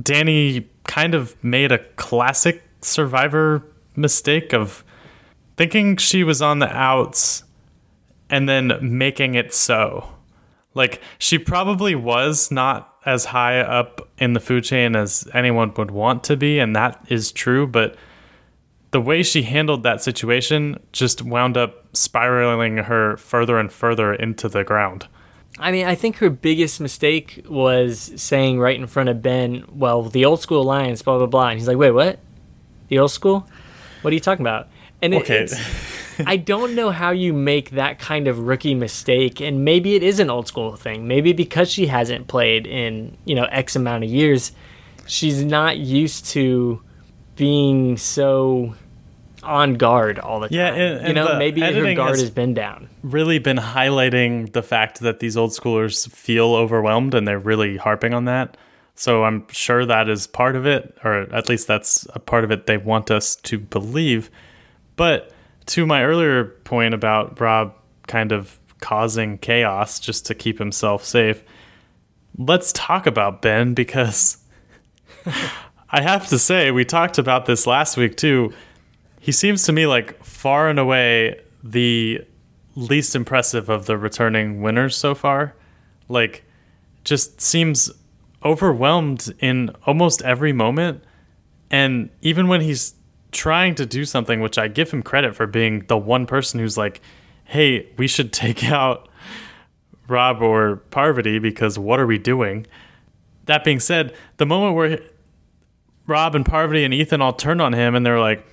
Danni 0.00 0.66
kind 0.86 1.14
of 1.14 1.42
made 1.42 1.72
a 1.72 1.78
classic 1.96 2.62
survivor 2.82 3.62
mistake 3.96 4.52
of 4.52 4.84
thinking 5.56 5.96
she 5.96 6.24
was 6.24 6.42
on 6.42 6.58
the 6.58 6.68
outs 6.68 7.44
and 8.28 8.48
then 8.48 8.78
making 8.82 9.34
it 9.34 9.54
so. 9.54 10.08
Like 10.74 11.00
she 11.18 11.38
probably 11.38 11.94
was 11.94 12.50
not 12.50 12.96
as 13.06 13.26
high 13.26 13.60
up 13.60 14.08
in 14.18 14.32
the 14.32 14.40
food 14.40 14.64
chain 14.64 14.96
as 14.96 15.28
anyone 15.32 15.72
would 15.76 15.90
want 15.90 16.24
to 16.24 16.36
be 16.36 16.58
and 16.58 16.74
that 16.74 17.04
is 17.08 17.32
true, 17.32 17.66
but 17.66 17.96
the 18.94 19.00
way 19.00 19.24
she 19.24 19.42
handled 19.42 19.82
that 19.82 20.00
situation 20.00 20.78
just 20.92 21.20
wound 21.20 21.56
up 21.56 21.84
spiraling 21.96 22.76
her 22.76 23.16
further 23.16 23.58
and 23.58 23.72
further 23.72 24.14
into 24.14 24.48
the 24.48 24.62
ground. 24.62 25.08
I 25.58 25.72
mean, 25.72 25.84
I 25.84 25.96
think 25.96 26.18
her 26.18 26.30
biggest 26.30 26.80
mistake 26.80 27.44
was 27.48 28.12
saying 28.14 28.60
right 28.60 28.78
in 28.78 28.86
front 28.86 29.08
of 29.08 29.20
Ben, 29.20 29.64
well, 29.68 30.04
the 30.04 30.24
old 30.24 30.40
school 30.40 30.62
alliance, 30.62 31.02
blah, 31.02 31.18
blah, 31.18 31.26
blah. 31.26 31.48
And 31.48 31.58
he's 31.58 31.66
like, 31.66 31.76
wait, 31.76 31.90
what? 31.90 32.20
The 32.86 33.00
old 33.00 33.10
school? 33.10 33.48
What 34.02 34.12
are 34.12 34.14
you 34.14 34.20
talking 34.20 34.46
about? 34.46 34.68
And 35.02 35.12
it, 35.12 35.22
okay. 35.22 35.48
I 36.24 36.36
don't 36.36 36.76
know 36.76 36.90
how 36.90 37.10
you 37.10 37.32
make 37.32 37.70
that 37.70 37.98
kind 37.98 38.28
of 38.28 38.38
rookie 38.38 38.76
mistake. 38.76 39.40
And 39.40 39.64
maybe 39.64 39.96
it 39.96 40.04
is 40.04 40.20
an 40.20 40.30
old 40.30 40.46
school 40.46 40.76
thing. 40.76 41.08
Maybe 41.08 41.32
because 41.32 41.68
she 41.68 41.88
hasn't 41.88 42.28
played 42.28 42.64
in, 42.64 43.16
you 43.24 43.34
know, 43.34 43.46
X 43.46 43.74
amount 43.74 44.04
of 44.04 44.10
years, 44.10 44.52
she's 45.04 45.42
not 45.42 45.78
used 45.78 46.26
to 46.26 46.80
being 47.34 47.96
so 47.96 48.76
on 49.44 49.74
guard 49.74 50.18
all 50.18 50.40
the 50.40 50.48
time. 50.48 50.56
Yeah, 50.58 50.74
and- 50.74 51.08
you 51.08 51.14
know, 51.14 51.38
maybe 51.38 51.60
her 51.60 51.94
guard 51.94 52.10
has- 52.10 52.20
has 52.20 52.30
been 52.30 52.54
down. 52.54 52.88
really 53.02 53.38
been 53.38 53.56
highlighting 53.58 54.52
the 54.52 54.62
fact 54.62 55.00
that 55.00 55.20
these 55.20 55.36
old 55.36 55.50
schoolers 55.50 56.10
feel 56.10 56.54
overwhelmed 56.54 57.14
and 57.14 57.26
they're 57.28 57.38
really 57.38 57.76
harping 57.76 58.14
on 58.14 58.24
that. 58.24 58.56
So 58.96 59.24
I'm 59.24 59.44
sure 59.50 59.84
that 59.86 60.08
is 60.08 60.26
part 60.26 60.54
of 60.56 60.66
it, 60.66 60.96
or 61.04 61.22
at 61.34 61.48
least 61.48 61.66
that's 61.66 62.06
a 62.14 62.18
part 62.20 62.44
of 62.44 62.50
it 62.50 62.66
they 62.66 62.76
want 62.76 63.10
us 63.10 63.34
to 63.36 63.58
believe. 63.58 64.30
But 64.96 65.32
to 65.66 65.84
my 65.86 66.04
earlier 66.04 66.44
point 66.44 66.94
about 66.94 67.40
Rob 67.40 67.74
kind 68.06 68.30
of 68.32 68.58
causing 68.80 69.38
chaos 69.38 69.98
just 69.98 70.26
to 70.26 70.34
keep 70.34 70.58
himself 70.58 71.04
safe, 71.04 71.42
let's 72.38 72.72
talk 72.72 73.06
about 73.06 73.42
Ben 73.42 73.74
because 73.74 74.38
I 75.90 76.00
have 76.02 76.28
to 76.28 76.38
say, 76.38 76.70
we 76.70 76.84
talked 76.84 77.18
about 77.18 77.46
this 77.46 77.66
last 77.66 77.96
week 77.96 78.16
too. 78.16 78.52
He 79.24 79.32
seems 79.32 79.62
to 79.62 79.72
me 79.72 79.86
like 79.86 80.22
far 80.22 80.68
and 80.68 80.78
away 80.78 81.40
the 81.62 82.20
least 82.74 83.16
impressive 83.16 83.70
of 83.70 83.86
the 83.86 83.96
returning 83.96 84.60
winners 84.60 84.94
so 84.98 85.14
far. 85.14 85.54
Like, 86.10 86.44
just 87.04 87.40
seems 87.40 87.90
overwhelmed 88.44 89.32
in 89.38 89.70
almost 89.86 90.20
every 90.20 90.52
moment. 90.52 91.02
And 91.70 92.10
even 92.20 92.48
when 92.48 92.60
he's 92.60 92.96
trying 93.32 93.74
to 93.76 93.86
do 93.86 94.04
something, 94.04 94.42
which 94.42 94.58
I 94.58 94.68
give 94.68 94.90
him 94.90 95.02
credit 95.02 95.34
for 95.34 95.46
being 95.46 95.86
the 95.86 95.96
one 95.96 96.26
person 96.26 96.60
who's 96.60 96.76
like, 96.76 97.00
hey, 97.44 97.88
we 97.96 98.06
should 98.06 98.30
take 98.30 98.62
out 98.70 99.08
Rob 100.06 100.42
or 100.42 100.82
Parvati 100.90 101.38
because 101.38 101.78
what 101.78 101.98
are 101.98 102.06
we 102.06 102.18
doing? 102.18 102.66
That 103.46 103.64
being 103.64 103.80
said, 103.80 104.14
the 104.36 104.44
moment 104.44 104.74
where 104.74 105.00
Rob 106.06 106.34
and 106.34 106.44
Parvati 106.44 106.84
and 106.84 106.92
Ethan 106.92 107.22
all 107.22 107.32
turned 107.32 107.62
on 107.62 107.72
him 107.72 107.94
and 107.94 108.04
they're 108.04 108.20
like, 108.20 108.46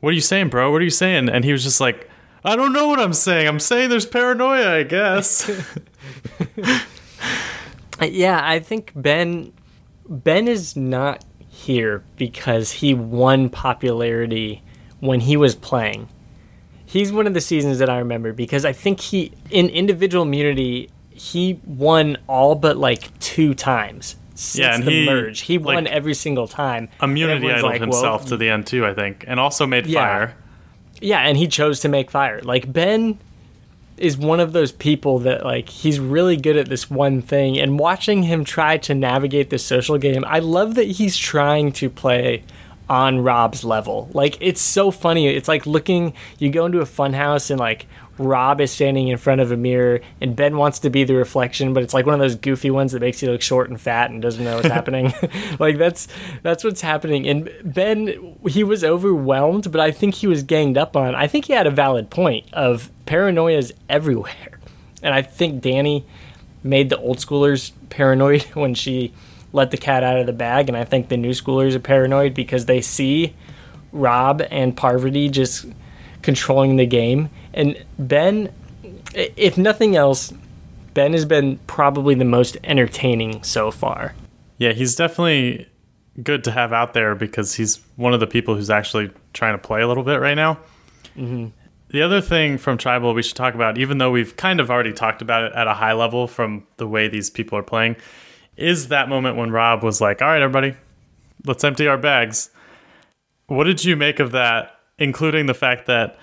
What 0.00 0.10
are 0.10 0.14
you 0.14 0.20
saying, 0.20 0.48
bro? 0.50 0.70
What 0.70 0.80
are 0.80 0.84
you 0.84 0.90
saying? 0.90 1.28
And 1.28 1.44
he 1.44 1.52
was 1.52 1.64
just 1.64 1.80
like, 1.80 2.08
I 2.44 2.54
don't 2.54 2.72
know 2.72 2.86
what 2.86 2.98
I'm 2.98 3.12
saying. 3.12 3.48
I'm 3.48 3.60
saying 3.60 3.90
there's 3.90 4.06
paranoia, 4.06 4.76
I 4.76 4.82
guess. 4.82 5.50
Yeah, 8.02 8.40
I 8.42 8.58
think 8.58 8.92
Ben 8.94 9.52
Ben 10.08 10.48
is 10.48 10.76
not 10.76 11.24
here 11.48 12.04
because 12.16 12.72
he 12.72 12.94
won 12.94 13.48
popularity 13.48 14.62
when 15.00 15.20
he 15.20 15.36
was 15.36 15.54
playing. 15.54 16.08
He's 16.84 17.10
one 17.10 17.26
of 17.26 17.34
the 17.34 17.40
seasons 17.40 17.78
that 17.78 17.90
I 17.90 17.98
remember 17.98 18.32
because 18.32 18.64
I 18.64 18.72
think 18.72 19.00
he 19.00 19.32
in 19.50 19.68
individual 19.70 20.24
immunity 20.24 20.90
he 21.10 21.58
won 21.64 22.18
all 22.28 22.54
but 22.54 22.76
like 22.76 23.18
two 23.18 23.54
times 23.54 24.16
since 24.36 24.60
Yeah, 24.60 24.74
and 24.74 24.84
the 24.84 24.90
he, 24.90 25.06
merge. 25.06 25.40
He 25.40 25.58
won 25.58 25.84
like, 25.84 25.92
every 25.92 26.14
single 26.14 26.46
time. 26.46 26.88
Immunity 27.02 27.50
idled 27.50 27.62
like, 27.62 27.80
well, 27.80 27.90
himself 27.90 28.26
to 28.26 28.36
the 28.36 28.48
end 28.50 28.66
too, 28.66 28.86
I 28.86 28.94
think, 28.94 29.24
and 29.26 29.40
also 29.40 29.66
made 29.66 29.86
Yeah. 29.86 30.00
fire. 30.00 30.36
Yeah, 31.00 31.20
and 31.20 31.36
he 31.36 31.48
chose 31.48 31.80
to 31.80 31.88
make 31.88 32.10
fire. 32.10 32.40
Like 32.42 32.72
Ben 32.72 33.18
is 33.98 34.16
one 34.18 34.40
of 34.40 34.52
those 34.52 34.72
people 34.72 35.18
that 35.20 35.44
like 35.44 35.68
he's 35.70 35.98
really 35.98 36.36
good 36.36 36.56
at 36.56 36.68
this 36.68 36.90
one 36.90 37.22
thing 37.22 37.58
and 37.58 37.78
watching 37.78 38.24
him 38.24 38.44
try 38.44 38.76
to 38.76 38.94
navigate 38.94 39.48
this 39.50 39.64
social 39.64 39.96
game, 39.98 40.24
I 40.26 40.38
love 40.38 40.74
that 40.74 40.84
he's 40.84 41.16
trying 41.16 41.72
to 41.72 41.88
play 41.88 42.42
on 42.88 43.20
Rob's 43.20 43.64
level. 43.64 44.08
Like 44.12 44.36
it's 44.40 44.60
so 44.60 44.90
funny. 44.90 45.26
It's 45.28 45.48
like 45.48 45.66
looking 45.66 46.12
you 46.38 46.50
go 46.50 46.66
into 46.66 46.80
a 46.80 46.86
fun 46.86 47.14
house 47.14 47.50
and 47.50 47.58
like 47.58 47.86
Rob 48.18 48.60
is 48.60 48.70
standing 48.70 49.08
in 49.08 49.18
front 49.18 49.40
of 49.40 49.52
a 49.52 49.56
mirror 49.56 50.00
and 50.20 50.34
Ben 50.34 50.56
wants 50.56 50.78
to 50.80 50.90
be 50.90 51.04
the 51.04 51.14
reflection, 51.14 51.74
but 51.74 51.82
it's 51.82 51.92
like 51.92 52.06
one 52.06 52.14
of 52.14 52.20
those 52.20 52.34
goofy 52.34 52.70
ones 52.70 52.92
that 52.92 53.00
makes 53.00 53.22
you 53.22 53.30
look 53.30 53.42
short 53.42 53.68
and 53.68 53.80
fat 53.80 54.10
and 54.10 54.22
doesn't 54.22 54.42
know 54.42 54.56
what's 54.56 54.68
happening. 54.68 55.12
like 55.58 55.76
that's 55.78 56.08
that's 56.42 56.64
what's 56.64 56.80
happening. 56.80 57.26
And 57.28 57.50
Ben 57.62 58.36
he 58.48 58.64
was 58.64 58.82
overwhelmed, 58.82 59.70
but 59.70 59.80
I 59.80 59.90
think 59.90 60.16
he 60.16 60.26
was 60.26 60.42
ganged 60.42 60.78
up 60.78 60.96
on. 60.96 61.14
I 61.14 61.26
think 61.26 61.46
he 61.46 61.52
had 61.52 61.66
a 61.66 61.70
valid 61.70 62.10
point 62.10 62.52
of 62.52 62.90
paranoia's 63.04 63.72
everywhere. 63.88 64.60
And 65.02 65.12
I 65.12 65.22
think 65.22 65.62
Danni 65.62 66.04
made 66.62 66.88
the 66.88 66.98
old 66.98 67.18
schoolers 67.18 67.72
paranoid 67.90 68.42
when 68.54 68.74
she 68.74 69.12
let 69.52 69.70
the 69.70 69.76
cat 69.76 70.02
out 70.02 70.18
of 70.18 70.26
the 70.26 70.32
bag 70.32 70.68
and 70.68 70.76
I 70.76 70.84
think 70.84 71.08
the 71.08 71.16
new 71.16 71.30
schoolers 71.30 71.74
are 71.74 71.80
paranoid 71.80 72.34
because 72.34 72.66
they 72.66 72.80
see 72.80 73.34
Rob 73.92 74.42
and 74.50 74.76
Parvati 74.76 75.28
just 75.28 75.66
controlling 76.26 76.76
the 76.76 76.84
game. 76.84 77.30
And 77.54 77.82
Ben, 77.98 78.52
if 79.14 79.56
nothing 79.56 79.96
else, 79.96 80.34
Ben 80.92 81.12
has 81.12 81.24
been 81.24 81.58
probably 81.66 82.14
the 82.14 82.24
most 82.24 82.58
entertaining 82.64 83.42
so 83.44 83.70
far. 83.70 84.14
Yeah, 84.58 84.72
he's 84.72 84.96
definitely 84.96 85.68
good 86.22 86.44
to 86.44 86.50
have 86.50 86.72
out 86.72 86.94
there 86.94 87.14
because 87.14 87.54
he's 87.54 87.80
one 87.94 88.12
of 88.12 88.20
the 88.20 88.26
people 88.26 88.56
who's 88.56 88.70
actually 88.70 89.10
trying 89.32 89.54
to 89.54 89.58
play 89.58 89.82
a 89.82 89.88
little 89.88 90.02
bit 90.02 90.16
right 90.16 90.34
now. 90.34 90.54
Mm-hmm. 91.16 91.48
The 91.90 92.02
other 92.02 92.20
thing 92.20 92.58
from 92.58 92.76
Tribal 92.76 93.14
we 93.14 93.22
should 93.22 93.36
talk 93.36 93.54
about, 93.54 93.78
even 93.78 93.98
though 93.98 94.10
we've 94.10 94.36
kind 94.36 94.58
of 94.58 94.70
already 94.70 94.92
talked 94.92 95.22
about 95.22 95.44
it 95.44 95.52
at 95.52 95.68
a 95.68 95.74
high 95.74 95.92
level 95.92 96.26
from 96.26 96.66
the 96.76 96.88
way 96.88 97.06
these 97.06 97.30
people 97.30 97.56
are 97.56 97.62
playing, 97.62 97.96
is 98.56 98.88
that 98.88 99.08
moment 99.08 99.36
when 99.36 99.52
Rob 99.52 99.84
was 99.84 100.00
like, 100.00 100.20
All 100.20 100.28
right, 100.28 100.42
everybody, 100.42 100.74
let's 101.44 101.62
empty 101.62 101.86
our 101.86 101.98
bags. 101.98 102.50
What 103.46 103.64
did 103.64 103.84
you 103.84 103.94
make 103.94 104.18
of 104.18 104.32
that, 104.32 104.75
including 104.98 105.46
the 105.46 105.54
fact 105.54 105.86
that 105.86 106.18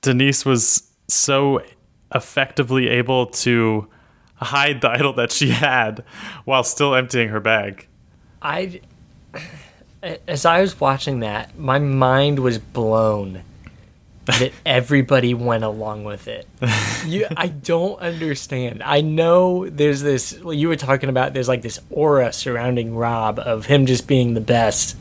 Denise 0.00 0.44
was 0.44 0.90
so 1.08 1.62
effectively 2.14 2.88
able 2.88 3.26
to 3.26 3.88
hide 4.36 4.80
the 4.80 4.90
idol 4.90 5.12
that 5.14 5.32
she 5.32 5.50
had 5.50 6.04
while 6.44 6.64
still 6.64 6.94
emptying 6.94 7.28
her 7.28 7.40
bag? 7.40 7.86
I, 8.40 8.80
as 10.26 10.44
I 10.44 10.60
was 10.60 10.80
watching 10.80 11.20
that, 11.20 11.58
my 11.58 11.78
mind 11.78 12.40
was 12.40 12.58
blown 12.58 13.42
that 14.24 14.52
everybody 14.64 15.34
went 15.34 15.64
along 15.64 16.04
with 16.04 16.28
it. 16.28 16.46
You, 17.04 17.26
I 17.36 17.48
don't 17.48 17.98
understand. 18.00 18.80
I 18.84 19.00
know 19.00 19.68
there's 19.68 20.02
this. 20.02 20.38
well, 20.40 20.54
You 20.54 20.68
were 20.68 20.76
talking 20.76 21.08
about 21.08 21.34
there's 21.34 21.48
like 21.48 21.62
this 21.62 21.80
aura 21.90 22.32
surrounding 22.32 22.94
Rob 22.94 23.40
of 23.40 23.66
him 23.66 23.86
just 23.86 24.06
being 24.06 24.34
the 24.34 24.40
best. 24.40 24.96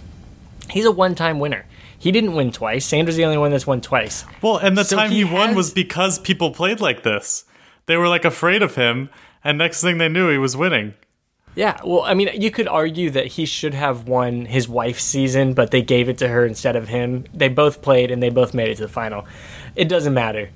He's 0.70 0.84
a 0.84 0.90
one-time 0.90 1.38
winner. 1.38 1.64
He 1.98 2.12
didn't 2.12 2.34
win 2.34 2.52
twice. 2.52 2.84
Sandra's 2.86 3.16
the 3.16 3.24
only 3.24 3.38
one 3.38 3.50
that's 3.50 3.66
won 3.66 3.80
twice. 3.80 4.24
Well, 4.40 4.56
and 4.58 4.78
the 4.78 4.84
So 4.84 4.96
time 4.96 5.10
he 5.10 5.18
he, 5.18 5.24
won 5.24 5.48
has- 5.48 5.56
was 5.56 5.70
because 5.72 6.18
people 6.18 6.52
played 6.52 6.80
like 6.80 7.02
this. 7.02 7.44
They 7.86 7.96
were 7.96 8.08
like 8.08 8.24
afraid 8.24 8.62
of 8.62 8.74
him, 8.76 9.08
and 9.42 9.58
next 9.58 9.80
thing 9.82 9.98
they 9.98 10.08
knew, 10.08 10.28
he 10.30 10.38
was 10.38 10.56
winning. 10.56 10.94
Yeah, 11.54 11.80
well, 11.84 12.02
I 12.02 12.14
mean, 12.14 12.28
you 12.40 12.52
could 12.52 12.68
argue 12.68 13.10
that 13.10 13.26
he 13.26 13.44
should 13.44 13.74
have 13.74 14.06
won 14.06 14.44
his 14.44 14.68
wife's 14.68 15.02
season, 15.02 15.54
but 15.54 15.72
they 15.72 15.82
gave 15.82 16.08
it 16.08 16.18
to 16.18 16.28
her 16.28 16.46
instead 16.46 16.76
of 16.76 16.86
him. 16.88 17.24
They 17.34 17.48
both 17.48 17.82
played 17.82 18.12
and 18.12 18.22
they 18.22 18.28
both 18.28 18.54
made 18.54 18.68
it 18.68 18.76
to 18.76 18.82
the 18.82 18.88
final. 18.88 19.26
It 19.74 19.88
doesn't 19.88 20.14
matter. 20.14 20.50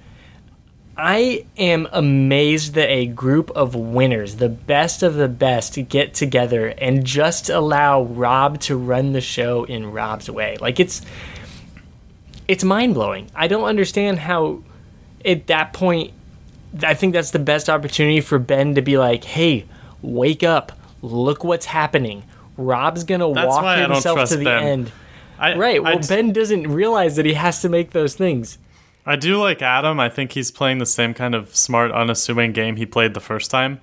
I 0.96 1.46
am 1.56 1.88
amazed 1.90 2.74
that 2.74 2.88
a 2.90 3.06
group 3.06 3.50
of 3.52 3.74
winners, 3.74 4.36
the 4.36 4.50
best 4.50 5.02
of 5.02 5.14
the 5.14 5.26
best, 5.28 5.88
get 5.88 6.12
together 6.12 6.68
and 6.68 7.04
just 7.04 7.48
allow 7.48 8.02
Rob 8.02 8.60
to 8.60 8.76
run 8.76 9.12
the 9.12 9.22
show 9.22 9.64
in 9.64 9.90
Rob's 9.90 10.30
way. 10.30 10.58
Like 10.60 10.78
it's 10.78 11.00
it's 12.48 12.64
mind-blowing. 12.64 13.30
I 13.34 13.48
don't 13.48 13.64
understand 13.64 14.18
how 14.20 14.62
at 15.24 15.46
that 15.48 15.72
point 15.72 16.12
I 16.82 16.94
think 16.94 17.12
that's 17.12 17.30
the 17.32 17.38
best 17.38 17.68
opportunity 17.68 18.20
for 18.20 18.38
Ben 18.38 18.74
to 18.76 18.82
be 18.82 18.96
like, 18.98 19.24
"Hey, 19.24 19.66
wake 20.00 20.42
up! 20.42 20.72
Look 21.02 21.44
what's 21.44 21.66
happening." 21.66 22.24
Rob's 22.56 23.04
gonna 23.04 23.32
That's 23.32 23.46
walk 23.48 23.62
why 23.62 23.74
I 23.76 23.80
don't 23.82 23.92
himself 23.92 24.28
to 24.28 24.36
the 24.36 24.44
Ben. 24.44 24.62
end. 24.62 24.92
I, 25.38 25.56
Right. 25.56 25.82
Well, 25.82 25.98
I, 25.98 26.06
Ben 26.06 26.32
doesn't 26.32 26.68
realize 26.68 27.16
that 27.16 27.26
he 27.26 27.32
has 27.34 27.60
to 27.62 27.68
make 27.68 27.90
those 27.90 28.14
things. 28.14 28.58
I 29.04 29.16
do 29.16 29.36
like 29.38 29.60
Adam. 29.62 29.98
I 29.98 30.08
think 30.08 30.32
he's 30.32 30.50
playing 30.50 30.78
the 30.78 30.86
same 30.86 31.12
kind 31.14 31.34
of 31.34 31.56
smart, 31.56 31.90
unassuming 31.90 32.52
game 32.52 32.76
he 32.76 32.86
played 32.86 33.14
the 33.14 33.20
first 33.20 33.50
time, 33.50 33.80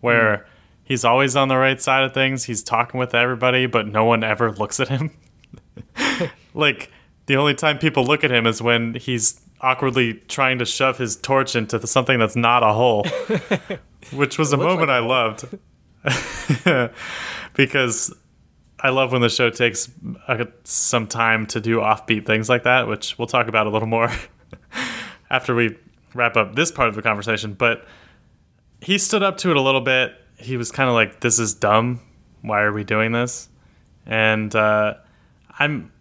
where 0.00 0.36
Hmm. 0.36 0.42
he's 0.84 1.04
always 1.04 1.34
on 1.34 1.48
the 1.48 1.56
right 1.56 1.80
side 1.80 2.04
of 2.04 2.14
things. 2.14 2.44
He's 2.44 2.62
talking 2.62 3.00
with 3.00 3.14
everybody, 3.14 3.66
but 3.66 3.86
no 3.88 4.04
one 4.04 4.22
ever 4.22 4.52
looks 4.52 4.78
at 4.80 4.88
him. 4.88 5.10
like 6.54 6.90
the 7.30 7.36
only 7.36 7.54
time 7.54 7.78
people 7.78 8.04
look 8.04 8.24
at 8.24 8.32
him 8.32 8.44
is 8.44 8.60
when 8.60 8.94
he's 8.94 9.40
awkwardly 9.60 10.14
trying 10.26 10.58
to 10.58 10.64
shove 10.64 10.98
his 10.98 11.14
torch 11.14 11.54
into 11.54 11.86
something 11.86 12.18
that's 12.18 12.34
not 12.34 12.64
a 12.64 12.72
hole, 12.72 13.06
which 14.12 14.36
was 14.36 14.52
a 14.52 14.56
moment 14.56 14.90
I 14.90 14.98
loved 14.98 15.44
because 17.54 18.12
I 18.80 18.88
love 18.88 19.12
when 19.12 19.22
the 19.22 19.28
show 19.28 19.48
takes 19.48 19.88
uh, 20.26 20.46
some 20.64 21.06
time 21.06 21.46
to 21.46 21.60
do 21.60 21.76
offbeat 21.76 22.26
things 22.26 22.48
like 22.48 22.64
that, 22.64 22.88
which 22.88 23.16
we'll 23.16 23.28
talk 23.28 23.46
about 23.46 23.68
a 23.68 23.70
little 23.70 23.86
more 23.86 24.10
after 25.30 25.54
we 25.54 25.76
wrap 26.14 26.36
up 26.36 26.56
this 26.56 26.72
part 26.72 26.88
of 26.88 26.96
the 26.96 27.02
conversation. 27.02 27.52
But 27.52 27.86
he 28.80 28.98
stood 28.98 29.22
up 29.22 29.36
to 29.36 29.52
it 29.52 29.56
a 29.56 29.62
little 29.62 29.82
bit. 29.82 30.14
He 30.36 30.56
was 30.56 30.72
kind 30.72 30.88
of 30.88 30.96
like, 30.96 31.20
"This 31.20 31.38
is 31.38 31.54
dumb. 31.54 32.00
Why 32.42 32.62
are 32.62 32.72
we 32.72 32.82
doing 32.82 33.12
this?" 33.12 33.48
And 34.04 34.52
uh, 34.56 34.94
I'm 35.60 35.92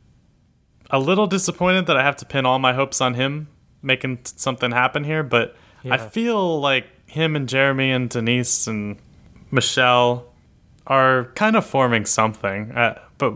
a 0.90 1.00
little 1.00 1.28
disappointed 1.28 1.88
that 1.88 1.98
I 1.98 2.04
have 2.04 2.16
to 2.18 2.26
pin 2.26 2.46
all 2.46 2.60
my 2.60 2.74
hopes 2.74 3.02
on 3.02 3.14
him 3.14 3.48
making 3.82 4.20
something 4.24 4.72
happen 4.72 5.04
here. 5.04 5.24
But 5.24 5.56
I 5.90 5.98
feel 5.98 6.60
like 6.60 6.88
him 7.08 7.36
and 7.36 7.48
Jeremy 7.48 7.92
and 7.92 8.10
Denise 8.10 8.68
and 8.68 8.98
Michelle 9.52 10.26
are 10.88 11.26
kind 11.36 11.56
of 11.56 11.66
forming 11.66 12.06
something. 12.06 12.72
Uh, 12.72 13.00
but 13.18 13.34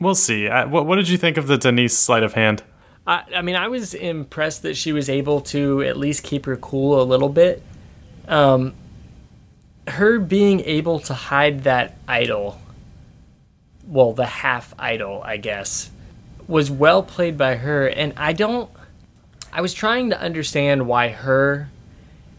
we'll 0.00 0.14
see. 0.14 0.48
Uh, 0.48 0.68
what, 0.68 0.86
what 0.86 0.96
did 0.96 1.08
you 1.08 1.18
think 1.18 1.36
of 1.36 1.46
the 1.46 1.56
Denise 1.56 1.96
sleight 1.96 2.22
of 2.22 2.34
hand? 2.34 2.62
I, 3.06 3.22
I 3.36 3.42
mean, 3.42 3.56
I 3.56 3.68
was 3.68 3.94
impressed 3.94 4.62
that 4.62 4.76
she 4.76 4.92
was 4.92 5.08
able 5.08 5.40
to 5.42 5.82
at 5.82 5.96
least 5.96 6.22
keep 6.22 6.46
her 6.46 6.56
cool 6.56 7.00
a 7.00 7.04
little 7.04 7.28
bit. 7.28 7.62
Um, 8.26 8.74
her 9.86 10.18
being 10.18 10.60
able 10.60 10.98
to 11.00 11.14
hide 11.14 11.64
that 11.64 11.98
idol, 12.08 12.60
well, 13.86 14.12
the 14.12 14.24
half 14.26 14.74
idol, 14.78 15.22
I 15.22 15.36
guess, 15.36 15.90
was 16.46 16.70
well 16.70 17.02
played 17.02 17.36
by 17.36 17.56
her. 17.56 17.86
And 17.86 18.12
I 18.16 18.32
don't, 18.32 18.70
I 19.52 19.60
was 19.60 19.74
trying 19.74 20.10
to 20.10 20.20
understand 20.20 20.86
why 20.86 21.08
her 21.08 21.68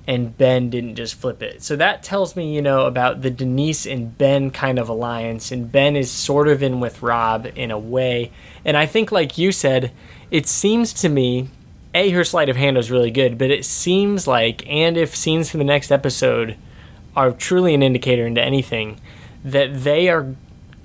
and 0.07 0.37
Ben 0.37 0.69
didn't 0.69 0.95
just 0.95 1.15
flip 1.15 1.41
it. 1.41 1.63
So 1.63 1.75
that 1.77 2.03
tells 2.03 2.35
me, 2.35 2.53
you 2.53 2.61
know, 2.61 2.85
about 2.85 3.21
the 3.21 3.31
Denise 3.31 3.85
and 3.85 4.15
Ben 4.17 4.51
kind 4.51 4.77
of 4.77 4.87
alliance. 4.87 5.51
And 5.51 5.71
Ben 5.71 5.95
is 5.95 6.11
sort 6.11 6.47
of 6.47 6.61
in 6.61 6.79
with 6.79 7.01
Rob 7.01 7.47
in 7.55 7.71
a 7.71 7.79
way. 7.79 8.31
And 8.63 8.77
I 8.77 8.85
think, 8.85 9.11
like 9.11 9.37
you 9.37 9.51
said, 9.51 9.91
it 10.29 10.45
seems 10.45 10.93
to 10.93 11.09
me, 11.09 11.49
A, 11.95 12.11
her 12.11 12.23
sleight 12.23 12.49
of 12.49 12.55
hand 12.55 12.77
was 12.77 12.91
really 12.91 13.11
good, 13.11 13.37
but 13.37 13.49
it 13.49 13.65
seems 13.65 14.27
like, 14.27 14.67
and 14.67 14.95
if 14.95 15.15
scenes 15.15 15.49
from 15.49 15.59
the 15.59 15.65
next 15.65 15.91
episode 15.91 16.55
are 17.15 17.31
truly 17.31 17.73
an 17.73 17.81
indicator 17.81 18.27
into 18.27 18.41
anything, 18.41 18.99
that 19.43 19.83
they 19.83 20.09
are 20.09 20.35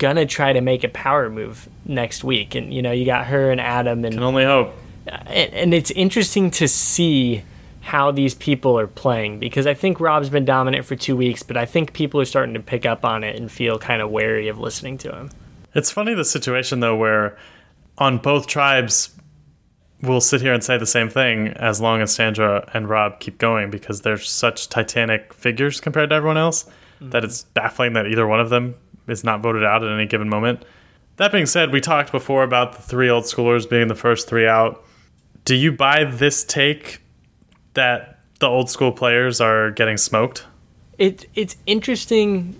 gonna 0.01 0.25
try 0.25 0.51
to 0.51 0.61
make 0.61 0.83
a 0.83 0.89
power 0.89 1.29
move 1.29 1.69
next 1.85 2.23
week. 2.23 2.55
And, 2.55 2.73
you 2.73 2.81
know, 2.81 2.91
you 2.91 3.05
got 3.05 3.27
her 3.27 3.51
and 3.51 3.61
Adam 3.61 4.03
and 4.03 4.15
Can 4.15 4.23
only 4.23 4.43
hope. 4.43 4.73
and, 5.05 5.53
and 5.53 5.73
it's 5.75 5.91
interesting 5.91 6.49
to 6.51 6.67
see 6.67 7.43
how 7.81 8.11
these 8.11 8.33
people 8.33 8.79
are 8.79 8.87
playing 8.87 9.39
because 9.39 9.67
I 9.67 9.75
think 9.75 9.99
Rob's 9.99 10.29
been 10.29 10.43
dominant 10.43 10.85
for 10.85 10.95
two 10.95 11.15
weeks, 11.15 11.43
but 11.43 11.55
I 11.55 11.65
think 11.65 11.93
people 11.93 12.19
are 12.19 12.25
starting 12.25 12.55
to 12.55 12.59
pick 12.59 12.83
up 12.83 13.05
on 13.05 13.23
it 13.23 13.35
and 13.35 13.51
feel 13.51 13.77
kind 13.77 14.01
of 14.01 14.09
wary 14.09 14.47
of 14.47 14.59
listening 14.59 14.97
to 14.99 15.15
him. 15.15 15.29
It's 15.75 15.91
funny 15.91 16.15
the 16.15 16.25
situation 16.25 16.79
though 16.79 16.95
where 16.95 17.37
on 17.99 18.17
both 18.17 18.47
tribes 18.47 19.15
we'll 20.01 20.19
sit 20.19 20.41
here 20.41 20.53
and 20.53 20.63
say 20.63 20.79
the 20.79 20.85
same 20.87 21.09
thing 21.09 21.49
as 21.49 21.79
long 21.79 22.01
as 22.01 22.11
Sandra 22.11 22.67
and 22.73 22.89
Rob 22.89 23.19
keep 23.19 23.37
going 23.37 23.69
because 23.69 24.01
they're 24.01 24.17
such 24.17 24.67
titanic 24.67 25.31
figures 25.31 25.79
compared 25.79 26.09
to 26.09 26.15
everyone 26.15 26.37
else 26.37 26.63
mm-hmm. 26.63 27.11
that 27.11 27.23
it's 27.23 27.43
baffling 27.43 27.93
that 27.93 28.07
either 28.07 28.25
one 28.25 28.39
of 28.39 28.49
them 28.49 28.73
is 29.07 29.23
not 29.23 29.41
voted 29.41 29.63
out 29.63 29.83
at 29.83 29.91
any 29.91 30.05
given 30.05 30.29
moment. 30.29 30.63
That 31.17 31.31
being 31.31 31.45
said, 31.45 31.71
we 31.71 31.81
talked 31.81 32.11
before 32.11 32.43
about 32.43 32.73
the 32.73 32.81
three 32.81 33.09
old 33.09 33.25
schoolers 33.25 33.69
being 33.69 33.87
the 33.87 33.95
first 33.95 34.27
three 34.27 34.47
out. 34.47 34.83
Do 35.45 35.55
you 35.55 35.71
buy 35.71 36.05
this 36.05 36.43
take 36.43 37.01
that 37.73 38.19
the 38.39 38.47
old 38.47 38.69
school 38.69 38.91
players 38.91 39.39
are 39.41 39.71
getting 39.71 39.97
smoked? 39.97 40.45
It 40.97 41.27
it's 41.35 41.55
interesting 41.65 42.59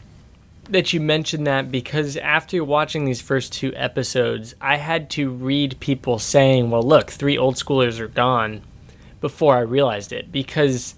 that 0.69 0.93
you 0.93 0.99
mentioned 0.99 1.47
that 1.47 1.71
because 1.71 2.17
after 2.17 2.63
watching 2.63 3.05
these 3.05 3.21
first 3.21 3.51
two 3.51 3.73
episodes, 3.75 4.55
I 4.61 4.77
had 4.77 5.09
to 5.11 5.29
read 5.29 5.79
people 5.79 6.19
saying, 6.19 6.69
"Well, 6.69 6.83
look, 6.83 7.09
three 7.09 7.37
old 7.37 7.55
schoolers 7.55 7.99
are 7.99 8.07
gone," 8.07 8.61
before 9.21 9.55
I 9.55 9.61
realized 9.61 10.11
it 10.11 10.31
because 10.31 10.95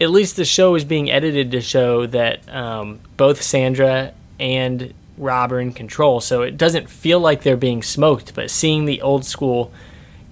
at 0.00 0.10
least 0.10 0.36
the 0.36 0.44
show 0.44 0.74
is 0.74 0.84
being 0.84 1.10
edited 1.10 1.52
to 1.52 1.60
show 1.60 2.06
that 2.06 2.48
um, 2.52 3.00
both 3.16 3.40
Sandra 3.42 4.12
and 4.38 4.92
Rob 5.16 5.52
are 5.52 5.60
in 5.60 5.72
control, 5.72 6.20
so 6.20 6.42
it 6.42 6.56
doesn't 6.56 6.90
feel 6.90 7.20
like 7.20 7.42
they're 7.42 7.56
being 7.56 7.82
smoked. 7.82 8.34
But 8.34 8.50
seeing 8.50 8.84
the 8.84 9.00
old 9.00 9.24
school 9.24 9.72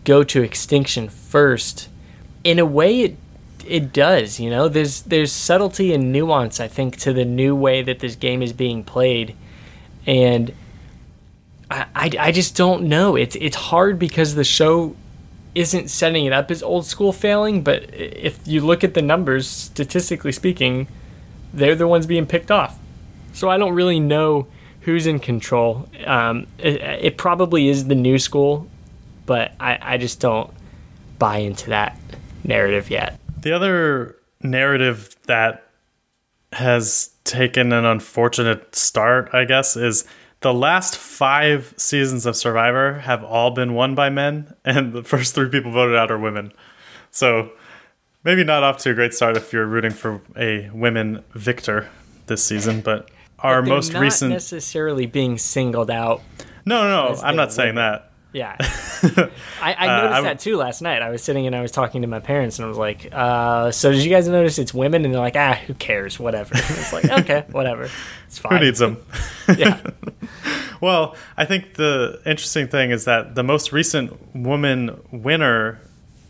go 0.04 0.24
to 0.24 0.42
extinction 0.42 1.08
first, 1.08 1.88
in 2.44 2.58
a 2.58 2.66
way, 2.66 3.00
it 3.00 3.16
it 3.66 3.92
does. 3.92 4.40
You 4.40 4.50
know, 4.50 4.68
there's 4.68 5.02
there's 5.02 5.32
subtlety 5.32 5.92
and 5.92 6.12
nuance. 6.12 6.60
I 6.60 6.68
think 6.68 6.96
to 6.98 7.12
the 7.12 7.24
new 7.24 7.54
way 7.54 7.82
that 7.82 8.00
this 8.00 8.16
game 8.16 8.42
is 8.42 8.52
being 8.52 8.82
played, 8.82 9.36
and 10.06 10.52
I, 11.70 11.86
I, 11.94 12.10
I 12.18 12.32
just 12.32 12.56
don't 12.56 12.84
know. 12.84 13.16
It's 13.16 13.36
it's 13.36 13.56
hard 13.56 13.98
because 13.98 14.34
the 14.34 14.44
show 14.44 14.96
isn't 15.54 15.88
setting 15.88 16.24
it 16.24 16.32
up 16.32 16.50
as 16.50 16.62
old 16.62 16.86
school 16.86 17.12
failing. 17.12 17.62
But 17.62 17.92
if 17.94 18.46
you 18.46 18.60
look 18.60 18.82
at 18.82 18.94
the 18.94 19.02
numbers, 19.02 19.46
statistically 19.46 20.32
speaking, 20.32 20.88
they're 21.52 21.74
the 21.74 21.86
ones 21.86 22.06
being 22.06 22.26
picked 22.26 22.50
off. 22.50 22.78
So 23.32 23.48
I 23.48 23.58
don't 23.58 23.74
really 23.74 24.00
know 24.00 24.46
who's 24.82 25.06
in 25.06 25.18
control. 25.18 25.88
Um, 26.04 26.46
it, 26.58 26.80
it 26.80 27.16
probably 27.16 27.68
is 27.68 27.86
the 27.86 27.94
new 27.94 28.18
school, 28.18 28.68
but 29.26 29.52
I, 29.60 29.78
I 29.80 29.96
just 29.98 30.20
don't 30.20 30.52
buy 31.18 31.38
into 31.38 31.70
that 31.70 31.98
narrative 32.44 32.90
yet. 32.90 33.18
The 33.40 33.52
other 33.52 34.16
narrative 34.42 35.16
that 35.26 35.68
has 36.52 37.10
taken 37.24 37.72
an 37.72 37.84
unfortunate 37.84 38.74
start, 38.74 39.30
I 39.32 39.44
guess, 39.44 39.76
is 39.76 40.04
the 40.40 40.52
last 40.52 40.96
five 40.96 41.72
seasons 41.76 42.26
of 42.26 42.36
Survivor 42.36 42.98
have 43.00 43.22
all 43.24 43.52
been 43.52 43.74
won 43.74 43.94
by 43.94 44.10
men, 44.10 44.54
and 44.64 44.92
the 44.92 45.04
first 45.04 45.34
three 45.34 45.48
people 45.48 45.70
voted 45.70 45.96
out 45.96 46.10
are 46.10 46.18
women. 46.18 46.52
So 47.10 47.52
maybe 48.24 48.44
not 48.44 48.62
off 48.62 48.78
to 48.78 48.90
a 48.90 48.94
great 48.94 49.14
start 49.14 49.36
if 49.36 49.52
you're 49.52 49.66
rooting 49.66 49.92
for 49.92 50.20
a 50.36 50.68
women 50.70 51.24
victor 51.34 51.88
this 52.26 52.44
season, 52.44 52.80
but 52.80 53.08
our 53.42 53.62
they're 53.62 53.74
most 53.74 53.92
not 53.92 54.00
recent. 54.00 54.32
necessarily 54.32 55.06
being 55.06 55.38
singled 55.38 55.90
out. 55.90 56.22
no, 56.64 56.82
no, 56.84 57.12
no, 57.14 57.20
I'm 57.22 57.36
not 57.36 57.52
saying 57.52 57.74
that. 57.76 58.08
Yeah, 58.34 58.56
I, 59.60 59.74
I 59.74 59.86
Uh, 59.88 59.96
noticed 59.96 60.14
I'm- 60.14 60.24
that 60.24 60.40
too 60.40 60.56
last 60.56 60.80
night. 60.80 61.02
I 61.02 61.10
was 61.10 61.22
sitting 61.22 61.46
and 61.46 61.54
I 61.54 61.60
was 61.60 61.70
talking 61.70 62.00
to 62.00 62.08
my 62.08 62.18
parents, 62.18 62.58
and 62.58 62.64
I 62.64 62.68
was 62.68 62.78
like, 62.78 63.08
uh, 63.12 63.70
"So 63.72 63.92
did 63.92 64.02
you 64.02 64.08
guys 64.08 64.26
notice 64.26 64.58
it's 64.58 64.72
women?" 64.72 65.04
And 65.04 65.12
they're 65.12 65.20
like, 65.20 65.36
"Ah, 65.36 65.58
who 65.66 65.74
cares? 65.74 66.18
Whatever." 66.18 66.54
it's 66.56 66.94
like, 66.94 67.04
okay, 67.04 67.44
whatever, 67.50 67.90
it's 68.26 68.38
fine. 68.38 68.58
Who 68.58 68.64
needs 68.64 68.78
them? 68.78 68.96
Yeah, 69.58 69.80
Well, 70.80 71.14
I 71.36 71.44
think 71.44 71.74
the 71.74 72.20
interesting 72.24 72.68
thing 72.68 72.90
is 72.90 73.04
that 73.04 73.34
the 73.34 73.42
most 73.42 73.70
recent 73.72 74.34
woman 74.34 74.98
winner 75.12 75.80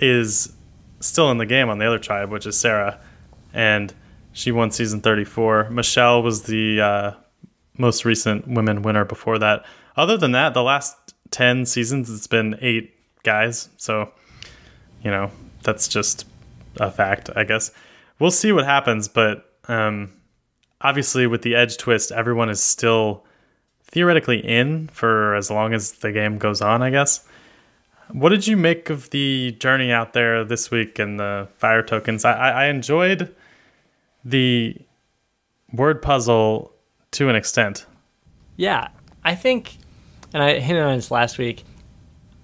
is 0.01 0.53
still 1.01 1.31
in 1.31 1.39
the 1.39 1.47
game 1.47 1.69
on 1.69 1.79
the 1.79 1.87
other 1.87 1.99
tribe, 1.99 2.31
which 2.31 2.47
is 2.47 2.59
Sarah, 2.59 2.99
and 3.55 3.95
she 4.33 4.53
won 4.53 4.71
season 4.71 5.01
34. 5.01 5.71
Michelle 5.71 6.23
was 6.23 6.43
the 6.43 6.81
uh, 6.81 7.13
most 7.79 8.05
recent 8.05 8.49
women 8.49 8.83
winner 8.83 9.05
before 9.05 9.39
that. 9.39 9.65
Other 9.97 10.17
than 10.17 10.33
that, 10.33 10.55
the 10.55 10.63
last 10.63 10.97
10 11.31 11.67
seasons, 11.67 12.11
it's 12.11 12.27
been 12.27 12.59
eight 12.61 12.95
guys. 13.23 13.69
So, 13.77 14.11
you 15.03 15.11
know, 15.11 15.31
that's 15.63 15.89
just 15.89 16.27
a 16.81 16.91
fact, 16.91 17.31
I 17.37 17.45
guess. 17.45 17.71
We'll 18.19 18.31
see 18.31 18.53
what 18.53 18.65
happens, 18.65 19.09
but 19.09 19.51
um, 19.69 20.13
obviously, 20.81 21.27
with 21.27 21.43
the 21.43 21.55
edge 21.55 21.77
twist, 21.77 22.13
everyone 22.13 22.49
is 22.49 22.63
still 22.63 23.25
theoretically 23.85 24.39
in 24.39 24.89
for 24.89 25.35
as 25.35 25.51
long 25.51 25.75
as 25.75 25.93
the 25.93 26.13
game 26.13 26.39
goes 26.39 26.61
on, 26.61 26.83
I 26.83 26.91
guess. 26.91 27.27
What 28.11 28.31
did 28.31 28.47
you 28.47 28.57
make 28.57 28.91
of 28.91 29.11
the 29.11 29.53
journey 29.53 29.91
out 29.93 30.13
there 30.13 30.45
this 30.45 30.71
week 30.71 30.99
and 30.99 31.19
the 31.19 31.49
fire 31.57 31.83
tokens? 31.83 32.25
I, 32.25 32.33
I 32.33 32.51
I 32.51 32.67
enjoyed 32.67 33.35
the 34.25 34.77
word 35.73 36.03
puzzle 36.03 36.73
to 37.13 37.29
an 37.29 37.37
extent. 37.37 37.87
yeah. 38.57 38.89
I 39.25 39.37
think, 39.37 39.77
and 40.35 40.43
I 40.43 40.59
hinted 40.59 40.83
on 40.83 40.97
this 40.97 41.11
last 41.13 41.39
week. 41.39 41.65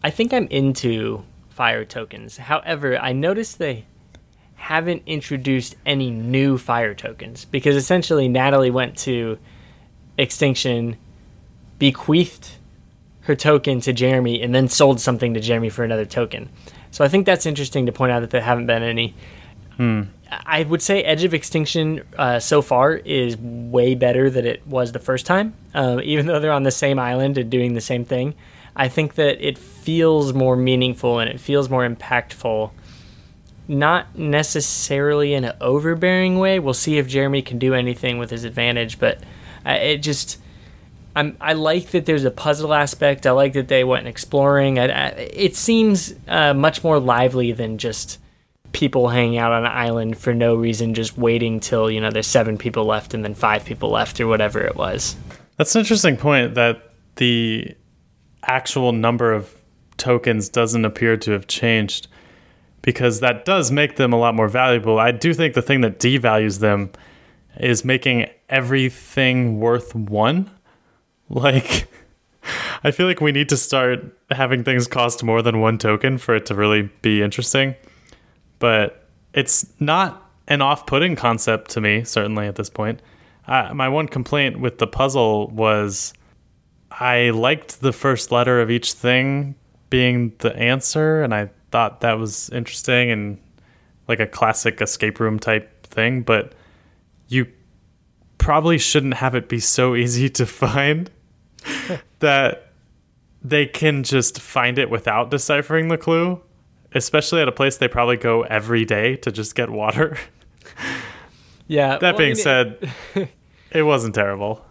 I 0.04 0.10
think 0.10 0.32
I'm 0.32 0.46
into 0.46 1.24
fire 1.48 1.84
tokens. 1.84 2.36
However, 2.36 2.96
I 2.96 3.12
noticed 3.12 3.58
they 3.58 3.84
haven't 4.54 5.02
introduced 5.06 5.74
any 5.84 6.10
new 6.10 6.56
fire 6.56 6.94
tokens 6.94 7.44
because 7.44 7.74
essentially 7.74 8.28
Natalie 8.28 8.70
went 8.70 8.96
to 8.98 9.38
extinction, 10.16 10.96
bequeathed 11.80 12.52
her 13.22 13.34
token 13.34 13.80
to 13.80 13.92
Jeremy, 13.92 14.40
and 14.40 14.54
then 14.54 14.68
sold 14.68 15.00
something 15.00 15.34
to 15.34 15.40
Jeremy 15.40 15.68
for 15.68 15.82
another 15.82 16.06
token. 16.06 16.48
So 16.90 17.04
I 17.04 17.08
think 17.08 17.26
that's 17.26 17.44
interesting 17.44 17.86
to 17.86 17.92
point 17.92 18.12
out 18.12 18.20
that 18.20 18.30
there 18.30 18.40
haven't 18.40 18.66
been 18.66 18.82
any. 18.82 19.14
I 19.78 20.64
would 20.64 20.82
say 20.82 21.02
Edge 21.02 21.24
of 21.24 21.32
Extinction 21.32 22.02
uh, 22.18 22.38
so 22.38 22.60
far 22.60 22.94
is 22.94 23.36
way 23.38 23.94
better 23.94 24.28
than 24.28 24.44
it 24.44 24.66
was 24.66 24.92
the 24.92 24.98
first 24.98 25.24
time. 25.24 25.54
Um, 25.72 26.00
even 26.02 26.26
though 26.26 26.40
they're 26.40 26.52
on 26.52 26.64
the 26.64 26.70
same 26.70 26.98
island 26.98 27.38
and 27.38 27.50
doing 27.50 27.74
the 27.74 27.80
same 27.80 28.04
thing, 28.04 28.34
I 28.76 28.88
think 28.88 29.14
that 29.14 29.44
it 29.46 29.56
feels 29.56 30.32
more 30.32 30.56
meaningful 30.56 31.18
and 31.18 31.30
it 31.30 31.40
feels 31.40 31.70
more 31.70 31.88
impactful. 31.88 32.70
Not 33.66 34.18
necessarily 34.18 35.34
in 35.34 35.44
an 35.44 35.56
overbearing 35.60 36.38
way. 36.38 36.58
We'll 36.58 36.74
see 36.74 36.98
if 36.98 37.06
Jeremy 37.06 37.42
can 37.42 37.58
do 37.58 37.74
anything 37.74 38.18
with 38.18 38.30
his 38.30 38.44
advantage, 38.44 38.98
but 38.98 39.18
uh, 39.64 39.72
it 39.72 39.98
just. 39.98 40.38
I'm, 41.16 41.36
I 41.40 41.54
like 41.54 41.90
that 41.90 42.06
there's 42.06 42.24
a 42.24 42.30
puzzle 42.30 42.72
aspect. 42.72 43.26
I 43.26 43.32
like 43.32 43.54
that 43.54 43.66
they 43.66 43.82
went 43.82 44.06
exploring. 44.06 44.78
I, 44.78 44.84
I, 44.84 45.08
it 45.08 45.56
seems 45.56 46.14
uh, 46.28 46.54
much 46.54 46.84
more 46.84 47.00
lively 47.00 47.50
than 47.50 47.76
just 47.76 48.18
people 48.72 49.08
hanging 49.08 49.38
out 49.38 49.52
on 49.52 49.64
an 49.64 49.72
island 49.72 50.18
for 50.18 50.34
no 50.34 50.54
reason, 50.54 50.94
just 50.94 51.16
waiting 51.16 51.60
till 51.60 51.90
you 51.90 52.00
know 52.00 52.10
there's 52.10 52.26
seven 52.26 52.58
people 52.58 52.84
left 52.84 53.14
and 53.14 53.24
then 53.24 53.34
five 53.34 53.64
people 53.64 53.90
left 53.90 54.20
or 54.20 54.26
whatever 54.26 54.60
it 54.60 54.76
was. 54.76 55.16
That's 55.56 55.74
an 55.74 55.80
interesting 55.80 56.16
point 56.16 56.54
that 56.54 56.92
the 57.16 57.74
actual 58.44 58.92
number 58.92 59.32
of 59.32 59.52
tokens 59.96 60.48
doesn't 60.48 60.84
appear 60.84 61.16
to 61.16 61.32
have 61.32 61.46
changed 61.46 62.08
because 62.82 63.20
that 63.20 63.44
does 63.44 63.70
make 63.70 63.96
them 63.96 64.12
a 64.12 64.16
lot 64.16 64.34
more 64.34 64.48
valuable. 64.48 64.98
I 64.98 65.10
do 65.10 65.34
think 65.34 65.54
the 65.54 65.62
thing 65.62 65.80
that 65.82 65.98
devalues 65.98 66.60
them 66.60 66.90
is 67.58 67.84
making 67.84 68.30
everything 68.48 69.60
worth 69.60 69.94
one. 69.94 70.50
Like, 71.30 71.90
I 72.82 72.90
feel 72.90 73.06
like 73.06 73.20
we 73.20 73.32
need 73.32 73.50
to 73.50 73.56
start 73.58 74.16
having 74.30 74.64
things 74.64 74.86
cost 74.86 75.22
more 75.22 75.42
than 75.42 75.60
one 75.60 75.76
token 75.76 76.16
for 76.16 76.34
it 76.34 76.46
to 76.46 76.54
really 76.54 76.88
be 77.02 77.20
interesting. 77.20 77.74
But 78.58 79.08
it's 79.34 79.66
not 79.80 80.30
an 80.48 80.62
off-putting 80.62 81.16
concept 81.16 81.70
to 81.72 81.80
me, 81.80 82.04
certainly 82.04 82.46
at 82.46 82.56
this 82.56 82.70
point. 82.70 83.00
Uh, 83.46 83.72
my 83.74 83.88
one 83.88 84.08
complaint 84.08 84.60
with 84.60 84.78
the 84.78 84.86
puzzle 84.86 85.48
was 85.48 86.12
I 86.90 87.30
liked 87.30 87.80
the 87.80 87.92
first 87.92 88.30
letter 88.32 88.60
of 88.60 88.70
each 88.70 88.92
thing 88.92 89.54
being 89.90 90.32
the 90.38 90.54
answer, 90.56 91.22
and 91.22 91.34
I 91.34 91.50
thought 91.70 92.00
that 92.00 92.18
was 92.18 92.50
interesting 92.50 93.10
and 93.10 93.38
like 94.06 94.20
a 94.20 94.26
classic 94.26 94.80
escape 94.80 95.20
room 95.20 95.38
type 95.38 95.86
thing. 95.86 96.22
But 96.22 96.52
you 97.28 97.46
probably 98.38 98.78
shouldn't 98.78 99.14
have 99.14 99.34
it 99.34 99.48
be 99.48 99.60
so 99.60 99.94
easy 99.94 100.28
to 100.30 100.46
find 100.46 101.10
that 102.18 102.72
they 103.42 103.66
can 103.66 104.02
just 104.02 104.40
find 104.40 104.78
it 104.78 104.90
without 104.90 105.30
deciphering 105.30 105.88
the 105.88 105.98
clue, 105.98 106.40
especially 106.94 107.40
at 107.42 107.48
a 107.48 107.52
place 107.52 107.76
they 107.76 107.88
probably 107.88 108.16
go 108.16 108.42
every 108.42 108.84
day 108.84 109.16
to 109.16 109.30
just 109.32 109.54
get 109.54 109.70
water. 109.70 110.16
Yeah. 111.66 111.98
that 111.98 112.02
well, 112.02 112.14
I 112.14 112.16
being 112.16 112.28
mean, 112.30 112.38
it- 112.38 112.42
said, 112.42 112.92
it 113.70 113.82
wasn't 113.82 114.14
terrible. 114.14 114.64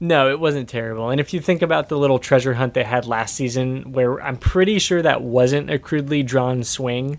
No, 0.00 0.28
it 0.30 0.38
wasn't 0.38 0.68
terrible. 0.68 1.08
And 1.08 1.20
if 1.20 1.32
you 1.32 1.40
think 1.40 1.62
about 1.62 1.88
the 1.88 1.96
little 1.96 2.18
treasure 2.18 2.52
hunt 2.54 2.74
they 2.74 2.84
had 2.84 3.06
last 3.06 3.34
season, 3.34 3.92
where 3.92 4.20
I'm 4.20 4.36
pretty 4.36 4.78
sure 4.78 5.00
that 5.00 5.22
wasn't 5.22 5.70
a 5.70 5.78
crudely 5.78 6.22
drawn 6.22 6.62
swing 6.64 7.18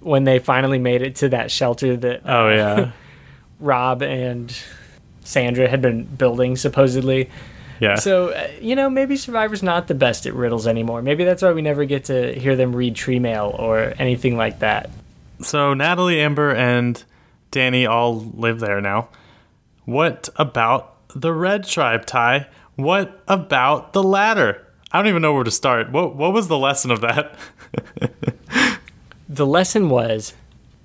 when 0.00 0.24
they 0.24 0.38
finally 0.38 0.78
made 0.78 1.02
it 1.02 1.16
to 1.16 1.28
that 1.30 1.50
shelter 1.50 1.96
that 1.96 2.24
uh, 2.24 2.28
Oh 2.32 2.48
yeah. 2.48 2.90
Rob 3.60 4.00
and 4.02 4.56
Sandra 5.24 5.68
had 5.68 5.82
been 5.82 6.04
building, 6.04 6.56
supposedly. 6.56 7.28
Yeah. 7.80 7.96
So, 7.96 8.30
uh, 8.30 8.48
you 8.60 8.74
know, 8.74 8.90
maybe 8.90 9.16
Survivor's 9.16 9.62
not 9.62 9.86
the 9.88 9.94
best 9.94 10.26
at 10.26 10.34
riddles 10.34 10.66
anymore. 10.66 11.02
Maybe 11.02 11.24
that's 11.24 11.42
why 11.42 11.52
we 11.52 11.62
never 11.62 11.84
get 11.84 12.04
to 12.06 12.38
hear 12.38 12.56
them 12.56 12.74
read 12.74 12.94
tree 12.96 13.18
mail 13.18 13.54
or 13.58 13.94
anything 13.98 14.36
like 14.36 14.60
that. 14.60 14.90
So 15.40 15.74
Natalie, 15.74 16.20
Amber, 16.20 16.52
and 16.52 17.02
Danni 17.52 17.88
all 17.88 18.16
live 18.16 18.60
there 18.60 18.80
now. 18.80 19.08
What 19.84 20.28
about 20.36 20.96
the 21.14 21.32
red 21.32 21.64
tribe, 21.64 22.06
Ty? 22.06 22.48
What 22.76 23.22
about 23.28 23.92
the 23.92 24.02
ladder? 24.02 24.66
I 24.90 24.98
don't 24.98 25.08
even 25.08 25.22
know 25.22 25.34
where 25.34 25.44
to 25.44 25.50
start. 25.50 25.90
What 25.90 26.16
what 26.16 26.32
was 26.32 26.48
the 26.48 26.58
lesson 26.58 26.90
of 26.90 27.00
that? 27.02 27.36
The 29.28 29.46
lesson 29.46 29.90
was 29.90 30.32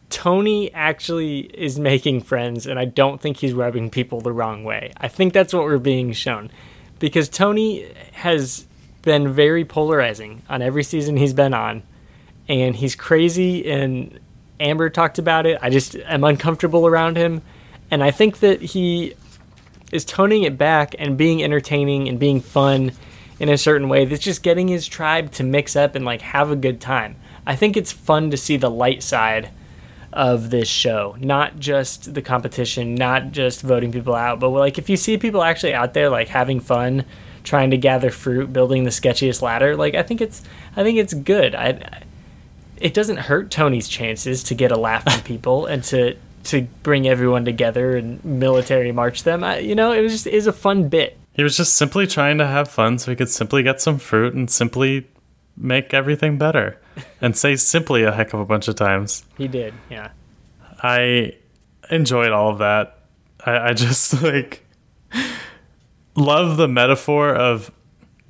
Tony 0.09 0.71
actually 0.73 1.39
is 1.39 1.79
making 1.79 2.21
friends, 2.21 2.67
and 2.67 2.77
I 2.77 2.85
don't 2.85 3.21
think 3.21 3.37
he's 3.37 3.53
rubbing 3.53 3.89
people 3.89 4.19
the 4.19 4.33
wrong 4.33 4.65
way. 4.65 4.91
I 4.97 5.07
think 5.07 5.31
that's 5.31 5.53
what 5.53 5.63
we're 5.63 5.77
being 5.77 6.11
shown. 6.11 6.51
Because 7.03 7.27
Tony 7.27 7.85
has 8.13 8.65
been 9.01 9.33
very 9.33 9.65
polarizing 9.65 10.41
on 10.47 10.61
every 10.61 10.83
season 10.85 11.17
he's 11.17 11.33
been 11.33 11.53
on, 11.53 11.83
and 12.47 12.77
he's 12.77 12.95
crazy, 12.95 13.69
and 13.69 14.21
Amber 14.57 14.89
talked 14.89 15.19
about 15.19 15.45
it. 15.45 15.59
I 15.61 15.69
just 15.69 15.97
am 15.97 16.23
uncomfortable 16.23 16.87
around 16.87 17.17
him, 17.17 17.41
and 17.91 18.01
I 18.01 18.11
think 18.11 18.39
that 18.39 18.61
he 18.61 19.15
is 19.91 20.05
toning 20.05 20.43
it 20.43 20.57
back 20.57 20.95
and 20.97 21.17
being 21.17 21.43
entertaining 21.43 22.07
and 22.07 22.17
being 22.17 22.39
fun 22.39 22.93
in 23.37 23.49
a 23.49 23.57
certain 23.57 23.89
way 23.89 24.05
that's 24.05 24.23
just 24.23 24.41
getting 24.41 24.69
his 24.69 24.87
tribe 24.87 25.29
to 25.33 25.43
mix 25.43 25.75
up 25.75 25.95
and 25.95 26.05
like 26.05 26.21
have 26.21 26.51
a 26.51 26.55
good 26.55 26.79
time. 26.79 27.17
I 27.45 27.57
think 27.57 27.75
it's 27.75 27.91
fun 27.91 28.31
to 28.31 28.37
see 28.37 28.55
the 28.55 28.71
light 28.71 29.03
side 29.03 29.49
of 30.13 30.51
this 30.51 30.67
show, 30.67 31.15
not 31.19 31.59
just 31.59 32.13
the 32.13 32.21
competition, 32.21 32.95
not 32.95 33.31
just 33.31 33.61
voting 33.61 33.91
people 33.91 34.15
out, 34.15 34.39
but 34.39 34.49
like 34.49 34.77
if 34.77 34.89
you 34.89 34.95
see 34.95 35.17
people 35.17 35.43
actually 35.43 35.73
out 35.73 35.93
there 35.93 36.09
like 36.09 36.29
having 36.29 36.59
fun, 36.59 37.03
trying 37.43 37.71
to 37.71 37.77
gather 37.77 38.09
fruit, 38.09 38.53
building 38.53 38.83
the 38.83 38.91
sketchiest 38.91 39.41
ladder, 39.41 39.75
like 39.75 39.95
I 39.95 40.03
think 40.03 40.21
it's 40.21 40.43
I 40.75 40.83
think 40.83 40.97
it's 40.99 41.13
good. 41.13 41.55
I, 41.55 41.67
I 41.67 42.03
it 42.77 42.93
doesn't 42.93 43.17
hurt 43.17 43.49
Tony's 43.49 43.87
chances 43.87 44.43
to 44.43 44.55
get 44.55 44.71
a 44.71 44.77
laugh 44.77 45.03
from 45.03 45.21
people 45.23 45.65
and 45.65 45.83
to 45.85 46.15
to 46.45 46.67
bring 46.83 47.07
everyone 47.07 47.45
together 47.45 47.95
and 47.95 48.23
military 48.23 48.91
march 48.91 49.23
them. 49.23 49.43
I, 49.43 49.59
you 49.59 49.75
know, 49.75 49.93
it 49.93 50.01
was 50.01 50.11
just 50.11 50.27
is 50.27 50.47
a 50.47 50.53
fun 50.53 50.89
bit. 50.89 51.17
He 51.33 51.41
was 51.41 51.57
just 51.57 51.73
simply 51.73 52.05
trying 52.05 52.37
to 52.37 52.45
have 52.45 52.67
fun 52.67 52.99
so 52.99 53.09
he 53.09 53.15
could 53.15 53.29
simply 53.29 53.63
get 53.63 53.81
some 53.81 53.97
fruit 53.97 54.35
and 54.35 54.51
simply 54.51 55.07
make 55.55 55.93
everything 55.93 56.37
better. 56.37 56.79
And 57.21 57.35
say 57.35 57.55
simply 57.55 58.03
a 58.03 58.11
heck 58.11 58.33
of 58.33 58.39
a 58.39 58.45
bunch 58.45 58.67
of 58.67 58.75
times. 58.75 59.25
He 59.37 59.47
did, 59.47 59.73
yeah. 59.89 60.11
I 60.81 61.33
enjoyed 61.89 62.31
all 62.31 62.49
of 62.51 62.59
that. 62.59 62.99
I, 63.45 63.69
I 63.69 63.73
just 63.73 64.21
like 64.23 64.63
love 66.15 66.57
the 66.57 66.67
metaphor 66.67 67.33
of 67.33 67.71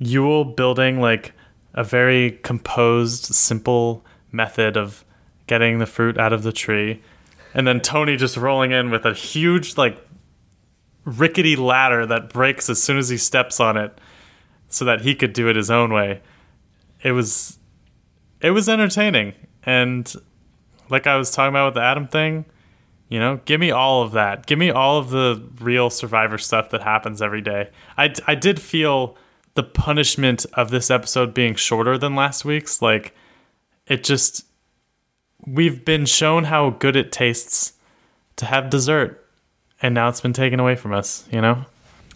Yul 0.00 0.56
building 0.56 1.00
like 1.00 1.32
a 1.74 1.84
very 1.84 2.32
composed, 2.42 3.24
simple 3.34 4.04
method 4.32 4.76
of 4.76 5.04
getting 5.46 5.78
the 5.78 5.86
fruit 5.86 6.18
out 6.18 6.32
of 6.32 6.42
the 6.42 6.52
tree, 6.52 7.02
and 7.52 7.66
then 7.66 7.80
Tony 7.80 8.16
just 8.16 8.36
rolling 8.36 8.72
in 8.72 8.90
with 8.90 9.04
a 9.04 9.12
huge 9.12 9.76
like 9.76 10.04
rickety 11.04 11.56
ladder 11.56 12.06
that 12.06 12.30
breaks 12.30 12.70
as 12.70 12.82
soon 12.82 12.96
as 12.96 13.08
he 13.08 13.16
steps 13.16 13.60
on 13.60 13.76
it, 13.76 13.98
so 14.68 14.84
that 14.84 15.02
he 15.02 15.14
could 15.14 15.32
do 15.32 15.48
it 15.48 15.56
his 15.56 15.70
own 15.70 15.92
way. 15.92 16.20
It 17.04 17.12
was 17.12 17.58
it 18.40 18.50
was 18.50 18.68
entertaining 18.68 19.34
and 19.62 20.12
like 20.90 21.06
I 21.06 21.16
was 21.16 21.30
talking 21.30 21.50
about 21.50 21.66
with 21.66 21.74
the 21.74 21.82
Adam 21.82 22.08
thing, 22.08 22.44
you 23.08 23.18
know, 23.18 23.40
give 23.44 23.60
me 23.60 23.70
all 23.70 24.02
of 24.02 24.12
that. 24.12 24.46
Give 24.46 24.58
me 24.58 24.70
all 24.70 24.98
of 24.98 25.10
the 25.10 25.42
real 25.60 25.90
survivor 25.90 26.38
stuff 26.38 26.70
that 26.70 26.82
happens 26.82 27.22
every 27.22 27.40
day. 27.40 27.70
I, 27.96 28.12
I 28.26 28.34
did 28.34 28.60
feel 28.60 29.16
the 29.54 29.62
punishment 29.62 30.46
of 30.54 30.70
this 30.70 30.90
episode 30.90 31.32
being 31.32 31.54
shorter 31.54 31.96
than 31.96 32.14
last 32.14 32.44
week's. 32.44 32.82
Like, 32.82 33.14
it 33.86 34.04
just, 34.04 34.44
we've 35.46 35.84
been 35.84 36.06
shown 36.06 36.44
how 36.44 36.70
good 36.70 36.96
it 36.96 37.12
tastes 37.12 37.74
to 38.36 38.46
have 38.46 38.68
dessert, 38.68 39.24
and 39.80 39.94
now 39.94 40.08
it's 40.08 40.20
been 40.20 40.32
taken 40.32 40.58
away 40.58 40.74
from 40.74 40.92
us, 40.92 41.24
you 41.30 41.40
know? 41.40 41.66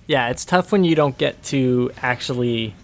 Yeah, 0.07 0.31
it's 0.31 0.45
tough 0.45 0.73
when 0.73 0.85
you 0.85 0.95
don't 0.95 1.17
get 1.17 1.41
to 1.45 1.93
actually 2.03 2.75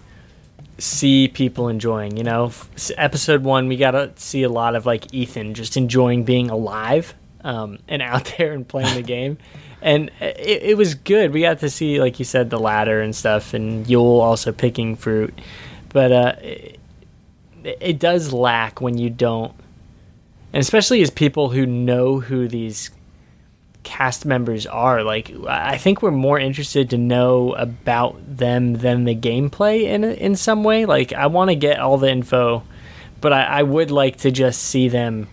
see 0.78 1.28
people 1.28 1.68
enjoying. 1.68 2.16
You 2.16 2.24
know, 2.24 2.52
episode 2.96 3.42
one, 3.42 3.68
we 3.68 3.76
got 3.76 3.92
to 3.92 4.12
see 4.16 4.42
a 4.42 4.48
lot 4.48 4.74
of 4.74 4.86
like 4.86 5.12
Ethan 5.12 5.54
just 5.54 5.76
enjoying 5.76 6.24
being 6.24 6.50
alive 6.50 7.14
um, 7.42 7.78
and 7.88 8.02
out 8.02 8.34
there 8.38 8.52
and 8.52 8.66
playing 8.66 8.94
the 8.94 9.02
game. 9.06 9.38
And 9.82 10.10
it, 10.20 10.62
it 10.62 10.76
was 10.78 10.94
good. 10.94 11.32
We 11.32 11.42
got 11.42 11.60
to 11.60 11.68
see, 11.68 12.00
like 12.00 12.18
you 12.18 12.24
said, 12.24 12.48
the 12.48 12.58
ladder 12.58 13.02
and 13.02 13.14
stuff, 13.14 13.52
and 13.52 13.84
Yul 13.86 14.22
also 14.22 14.50
picking 14.50 14.96
fruit. 14.96 15.38
But 15.90 16.10
uh, 16.10 16.34
it, 16.40 16.80
it 17.62 17.98
does 17.98 18.32
lack 18.32 18.80
when 18.80 18.96
you 18.96 19.10
don't, 19.10 19.52
and 20.52 20.60
especially 20.60 21.02
as 21.02 21.10
people 21.10 21.50
who 21.50 21.66
know 21.66 22.20
who 22.20 22.48
these 22.48 22.90
cast 23.84 24.24
members 24.26 24.66
are. 24.66 25.04
Like, 25.04 25.30
I 25.46 25.78
think 25.78 26.02
we're 26.02 26.10
more 26.10 26.38
interested 26.38 26.90
to 26.90 26.98
know 26.98 27.54
about 27.54 28.16
them 28.26 28.74
than 28.74 29.04
the 29.04 29.14
gameplay 29.14 29.84
in 29.84 30.02
in 30.02 30.34
some 30.34 30.64
way. 30.64 30.86
Like, 30.86 31.12
I 31.12 31.26
want 31.28 31.50
to 31.50 31.54
get 31.54 31.78
all 31.78 31.98
the 31.98 32.10
info, 32.10 32.64
but 33.20 33.32
I, 33.32 33.44
I 33.44 33.62
would 33.62 33.90
like 33.90 34.16
to 34.18 34.30
just 34.30 34.62
see 34.62 34.88
them 34.88 35.28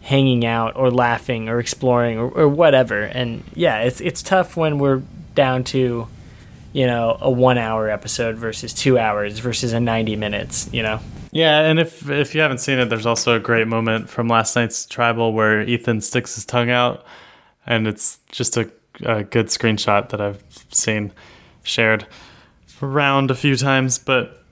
hanging 0.00 0.44
out 0.44 0.76
or 0.76 0.90
laughing 0.90 1.48
or 1.48 1.60
exploring 1.60 2.18
or, 2.18 2.28
or 2.28 2.48
whatever. 2.48 3.02
And 3.02 3.44
yeah, 3.54 3.80
it's 3.80 4.00
it's 4.00 4.22
tough 4.22 4.56
when 4.56 4.78
we're 4.78 5.02
down 5.34 5.64
to, 5.64 6.08
you 6.72 6.86
know, 6.86 7.16
a 7.20 7.30
one 7.30 7.58
hour 7.58 7.88
episode 7.88 8.36
versus 8.36 8.74
two 8.74 8.98
hours 8.98 9.38
versus 9.38 9.72
a 9.72 9.80
ninety 9.80 10.16
minutes. 10.16 10.68
You 10.72 10.82
know. 10.82 11.00
Yeah, 11.32 11.62
and 11.62 11.80
if 11.80 12.08
if 12.08 12.34
you 12.34 12.42
haven't 12.42 12.58
seen 12.58 12.78
it, 12.78 12.90
there's 12.90 13.06
also 13.06 13.34
a 13.34 13.40
great 13.40 13.66
moment 13.66 14.08
from 14.08 14.28
last 14.28 14.54
night's 14.54 14.86
tribal 14.86 15.32
where 15.32 15.62
Ethan 15.62 16.00
sticks 16.00 16.36
his 16.36 16.44
tongue 16.44 16.70
out, 16.70 17.04
and 17.66 17.86
it's 17.86 18.18
just 18.30 18.56
a, 18.56 18.70
a 19.04 19.24
good 19.24 19.46
screenshot 19.46 20.08
that 20.10 20.20
I've 20.20 20.42
seen 20.70 21.12
shared 21.62 22.06
around 22.82 23.30
a 23.30 23.34
few 23.34 23.56
times. 23.56 23.98
But 23.98 24.42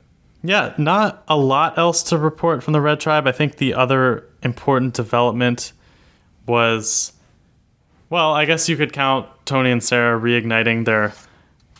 yeah, 0.42 0.74
not 0.78 1.22
a 1.28 1.36
lot 1.36 1.78
else 1.78 2.02
to 2.04 2.18
report 2.18 2.62
from 2.62 2.72
the 2.72 2.80
Red 2.80 3.00
Tribe. 3.00 3.26
I 3.26 3.32
think 3.32 3.56
the 3.56 3.74
other 3.74 4.26
important 4.42 4.94
development 4.94 5.72
was, 6.46 7.12
well, 8.10 8.32
I 8.32 8.44
guess 8.44 8.68
you 8.68 8.76
could 8.76 8.92
count 8.92 9.28
Tony 9.44 9.70
and 9.70 9.82
Sarah 9.82 10.18
reigniting 10.20 10.84
their 10.84 11.12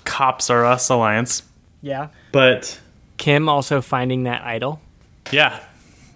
Cops-R-Us 0.05 0.88
alliance, 0.88 1.42
Yeah. 1.81 2.09
but 2.33 2.81
Kim 3.16 3.49
also 3.49 3.81
finding 3.81 4.25
that 4.25 4.42
idol. 4.42 4.81
yeah, 5.31 5.59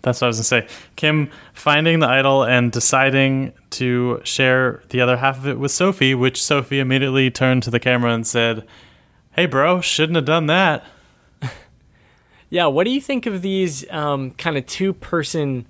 that's 0.06 0.20
what 0.20 0.26
I 0.26 0.28
was 0.28 0.36
gonna 0.36 0.62
say. 0.62 0.68
Kim 0.94 1.30
finding 1.52 1.98
the 1.98 2.06
idol 2.06 2.44
and 2.44 2.70
deciding 2.70 3.52
to 3.70 4.20
share 4.22 4.84
the 4.90 5.00
other 5.00 5.16
half 5.16 5.38
of 5.38 5.48
it 5.48 5.58
with 5.58 5.72
Sophie, 5.72 6.14
which 6.14 6.40
Sophie 6.40 6.78
immediately 6.78 7.28
turned 7.28 7.64
to 7.64 7.72
the 7.72 7.80
camera 7.80 8.14
and 8.14 8.24
said, 8.24 8.64
"Hey, 9.32 9.46
bro, 9.46 9.80
shouldn't 9.80 10.14
have 10.14 10.24
done 10.24 10.46
that." 10.46 10.84
Yeah, 12.48 12.66
what 12.66 12.84
do 12.84 12.90
you 12.90 13.00
think 13.00 13.26
of 13.26 13.42
these 13.42 13.84
um, 13.90 14.30
kind 14.30 14.56
of 14.56 14.64
two 14.66 14.92
person 14.92 15.66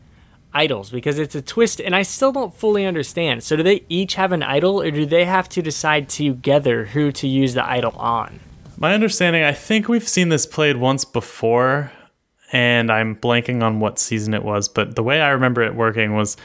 idols? 0.53 0.91
Because 0.91 1.19
it's 1.19 1.35
a 1.35 1.41
twist, 1.41 1.81
and 1.81 1.97
I 1.97 2.03
still 2.03 2.33
don't 2.33 2.55
fully 2.55 2.85
understand. 2.85 3.43
So, 3.43 3.57
do 3.57 3.63
they 3.63 3.83
each 3.89 4.17
have 4.17 4.31
an 4.31 4.43
idol, 4.43 4.83
or 4.83 4.91
do 4.91 5.07
they 5.07 5.25
have 5.25 5.49
to 5.49 5.63
decide 5.63 6.11
together 6.11 6.85
who 6.85 7.11
to 7.13 7.27
use 7.27 7.55
the 7.55 7.67
idol 7.67 7.93
on? 7.97 8.41
My 8.77 8.93
understanding, 8.93 9.43
I 9.43 9.53
think 9.53 9.89
we've 9.89 10.07
seen 10.07 10.29
this 10.29 10.45
played 10.45 10.77
once 10.77 11.07
before, 11.07 11.93
and 12.53 12.91
I'm 12.91 13.17
blanking 13.17 13.63
on 13.63 13.81
what 13.81 13.99
season 13.99 14.35
it 14.35 14.45
was, 14.45 14.69
but 14.69 14.95
the 14.97 15.03
way 15.03 15.21
I 15.21 15.31
remember 15.31 15.63
it 15.63 15.75
working 15.75 16.15
was 16.15 16.37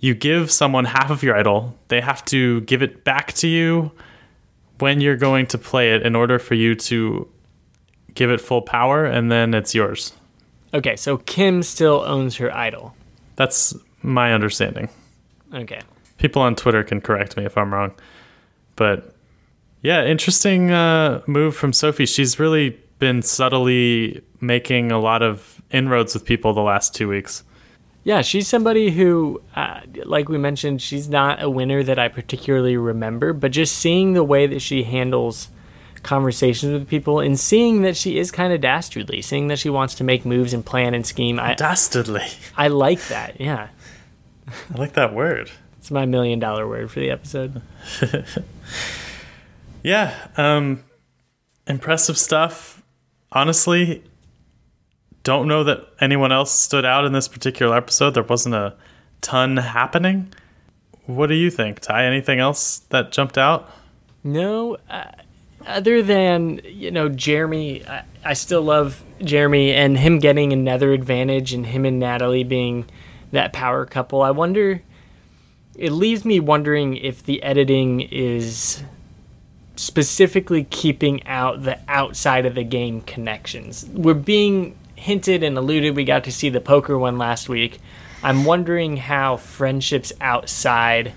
you 0.00 0.14
give 0.14 0.50
someone 0.50 0.84
half 0.84 1.10
of 1.10 1.22
your 1.22 1.36
idol, 1.36 1.76
they 1.88 2.00
have 2.00 2.24
to 2.26 2.60
give 2.62 2.82
it 2.82 3.04
back 3.04 3.32
to 3.34 3.48
you 3.48 3.90
when 4.78 5.00
you're 5.00 5.16
going 5.16 5.46
to 5.46 5.58
play 5.58 5.92
it 5.92 6.02
in 6.02 6.16
order 6.16 6.38
for 6.38 6.54
you 6.54 6.74
to 6.74 7.28
give 8.14 8.30
it 8.30 8.40
full 8.40 8.62
power, 8.62 9.04
and 9.04 9.30
then 9.30 9.54
it's 9.54 9.74
yours. 9.74 10.12
Okay, 10.72 10.96
so 10.96 11.18
Kim 11.18 11.62
still 11.62 12.02
owns 12.06 12.36
her 12.36 12.54
idol. 12.54 12.94
That's 13.36 13.74
my 14.02 14.32
understanding. 14.32 14.88
Okay. 15.52 15.80
People 16.18 16.42
on 16.42 16.54
Twitter 16.54 16.82
can 16.82 17.00
correct 17.00 17.36
me 17.36 17.44
if 17.44 17.56
I'm 17.58 17.72
wrong. 17.72 17.92
But 18.76 19.14
yeah, 19.82 20.04
interesting 20.04 20.70
uh, 20.70 21.22
move 21.26 21.56
from 21.56 21.72
Sophie. 21.72 22.06
She's 22.06 22.38
really 22.38 22.78
been 23.00 23.22
subtly 23.22 24.22
making 24.40 24.92
a 24.92 25.00
lot 25.00 25.22
of 25.22 25.60
inroads 25.70 26.14
with 26.14 26.24
people 26.24 26.52
the 26.52 26.60
last 26.60 26.94
two 26.94 27.08
weeks. 27.08 27.42
Yeah, 28.04 28.22
she's 28.22 28.48
somebody 28.48 28.90
who, 28.90 29.42
uh, 29.56 29.80
like 30.04 30.28
we 30.28 30.38
mentioned, 30.38 30.80
she's 30.80 31.08
not 31.08 31.42
a 31.42 31.50
winner 31.50 31.82
that 31.82 31.98
I 31.98 32.08
particularly 32.08 32.76
remember, 32.76 33.32
but 33.32 33.50
just 33.50 33.76
seeing 33.76 34.14
the 34.14 34.24
way 34.24 34.46
that 34.46 34.60
she 34.60 34.84
handles 34.84 35.48
conversations 36.02 36.72
with 36.72 36.88
people 36.88 37.20
and 37.20 37.38
seeing 37.38 37.82
that 37.82 37.96
she 37.96 38.18
is 38.18 38.30
kind 38.30 38.52
of 38.54 38.60
dastardly, 38.62 39.20
seeing 39.20 39.48
that 39.48 39.58
she 39.58 39.68
wants 39.68 39.96
to 39.96 40.04
make 40.04 40.24
moves 40.24 40.54
and 40.54 40.64
plan 40.64 40.94
and 40.94 41.04
scheme. 41.04 41.38
I, 41.38 41.54
Dastardly. 41.54 42.26
I 42.56 42.68
like 42.68 43.02
that. 43.08 43.38
Yeah. 43.38 43.68
I 44.74 44.78
like 44.78 44.94
that 44.94 45.12
word. 45.12 45.50
It's 45.78 45.90
my 45.90 46.06
million 46.06 46.38
dollar 46.38 46.66
word 46.66 46.90
for 46.90 47.00
the 47.00 47.10
episode. 47.10 47.60
Yeah, 49.82 50.14
um, 50.36 50.84
impressive 51.66 52.18
stuff. 52.18 52.79
Honestly, 53.32 54.02
don't 55.22 55.46
know 55.46 55.64
that 55.64 55.86
anyone 56.00 56.32
else 56.32 56.50
stood 56.50 56.84
out 56.84 57.04
in 57.04 57.12
this 57.12 57.28
particular 57.28 57.76
episode. 57.76 58.10
There 58.10 58.22
wasn't 58.22 58.54
a 58.54 58.74
ton 59.20 59.56
happening. 59.56 60.32
What 61.06 61.28
do 61.28 61.34
you 61.34 61.50
think, 61.50 61.80
Ty? 61.80 62.04
Anything 62.04 62.40
else 62.40 62.78
that 62.90 63.12
jumped 63.12 63.38
out? 63.38 63.70
No, 64.22 64.76
uh, 64.88 65.04
other 65.66 66.02
than 66.02 66.60
you 66.64 66.90
know 66.90 67.08
Jeremy, 67.08 67.86
I, 67.86 68.04
I 68.24 68.32
still 68.34 68.62
love 68.62 69.02
Jeremy 69.22 69.72
and 69.72 69.98
him 69.98 70.18
getting 70.18 70.52
another 70.52 70.92
advantage, 70.92 71.52
and 71.52 71.66
him 71.66 71.84
and 71.84 71.98
Natalie 71.98 72.44
being 72.44 72.86
that 73.32 73.52
power 73.52 73.84
couple. 73.86 74.22
I 74.22 74.30
wonder. 74.30 74.82
It 75.76 75.92
leaves 75.92 76.24
me 76.24 76.40
wondering 76.40 76.96
if 76.96 77.22
the 77.22 77.42
editing 77.42 78.00
is 78.00 78.82
specifically 79.76 80.64
keeping 80.64 81.26
out 81.26 81.62
the 81.62 81.78
outside 81.88 82.46
of 82.46 82.54
the 82.54 82.64
game 82.64 83.00
connections. 83.02 83.86
We're 83.92 84.14
being 84.14 84.76
hinted 84.96 85.42
and 85.42 85.56
alluded. 85.56 85.96
We 85.96 86.04
got 86.04 86.24
to 86.24 86.32
see 86.32 86.50
the 86.50 86.60
poker 86.60 86.98
one 86.98 87.18
last 87.18 87.48
week. 87.48 87.78
I'm 88.22 88.44
wondering 88.44 88.98
how 88.98 89.36
friendships 89.38 90.12
outside 90.20 91.12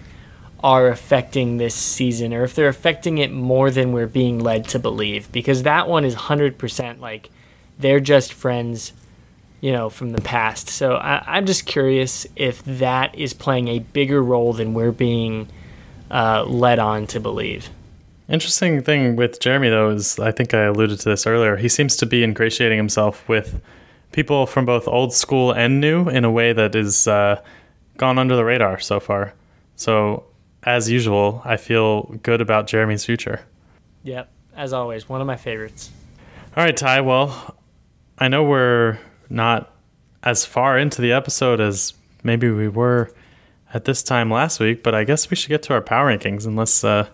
are 0.64 0.88
affecting 0.88 1.58
this 1.58 1.76
season 1.76 2.34
or 2.34 2.46
if 2.46 2.56
they're 2.56 2.70
affecting 2.70 3.18
it 3.18 3.32
more 3.32 3.70
than 3.70 3.92
we're 3.92 4.08
being 4.08 4.40
led 4.40 4.66
to 4.70 4.80
believe 4.80 5.30
because 5.34 5.64
that 5.64 5.90
one 5.90 6.06
is 6.06 6.16
100% 6.16 7.00
like 7.02 7.30
they're 7.78 8.00
just 8.00 8.32
friends 8.32 8.94
you 9.60 9.74
know 9.74 9.90
from 9.90 10.12
the 10.12 10.22
past 10.22 10.70
so 10.70 10.96
I, 10.96 11.38
am 11.38 11.46
just 11.46 11.66
curious 11.66 12.26
if 12.38 12.64
that 12.64 13.14
is 13.16 13.34
playing 13.34 13.68
a 13.68 13.80
bigger 13.80 14.24
role 14.24 14.54
than 14.54 14.74
we're 14.74 14.94
being 14.94 15.50
uh, 16.10 16.46
led 16.46 16.80
on 16.80 17.08
to 17.08 17.20
believe 17.20 17.70
Interesting 18.30 18.82
thing 18.82 19.16
with 19.16 19.40
Jeremy 19.40 19.70
though 19.70 19.90
is 19.90 20.18
I 20.18 20.32
think 20.32 20.54
I 20.54 20.64
alluded 20.64 21.00
to 21.02 21.10
this 21.10 21.28
earlier. 21.28 21.58
He 21.58 21.68
seems 21.68 21.98
to 21.98 22.06
be 22.06 22.24
ingratiating 22.24 22.78
himself 22.78 23.28
with 23.28 23.62
people 24.14 24.46
from 24.46 24.66
both 24.66 24.88
old 24.88 25.14
school 25.14 25.52
and 25.52 25.82
new 25.82 26.08
in 26.08 26.24
a 26.24 26.32
way 26.32 26.54
that 26.54 26.74
is 26.74 27.08
uh, 27.08 27.42
gone 27.98 28.18
under 28.18 28.36
the 28.36 28.46
radar 28.46 28.80
so 28.80 29.00
far. 29.00 29.34
So 29.76 30.24
as 30.64 30.90
usual, 30.90 31.42
I 31.44 31.58
feel 31.58 32.04
good 32.24 32.40
about 32.40 32.68
Jeremy's 32.68 33.04
future. 33.04 33.42
Yep, 34.04 34.32
as 34.56 34.72
always, 34.72 35.10
one 35.10 35.20
of 35.20 35.28
my 35.28 35.36
favorites. 35.36 35.92
All 36.56 36.64
right, 36.64 36.76
Ty. 36.76 37.02
Well, 37.02 37.58
I 38.20 38.30
know 38.30 38.44
we're 38.44 39.00
not 39.30 39.74
as 40.22 40.46
far 40.46 40.78
into 40.78 41.02
the 41.02 41.12
episode 41.12 41.60
as 41.60 41.94
maybe 42.24 42.50
we 42.50 42.70
were 42.70 43.12
at 43.74 43.84
this 43.84 44.02
time 44.02 44.32
last 44.32 44.62
week, 44.62 44.82
but 44.82 44.96
I 44.96 45.04
guess 45.04 45.30
we 45.30 45.36
should 45.36 45.50
get 45.50 45.64
to 45.64 45.74
our 45.74 45.82
power 45.82 46.16
rankings 46.16 46.46
unless. 46.46 46.86
Uh, 46.86 47.10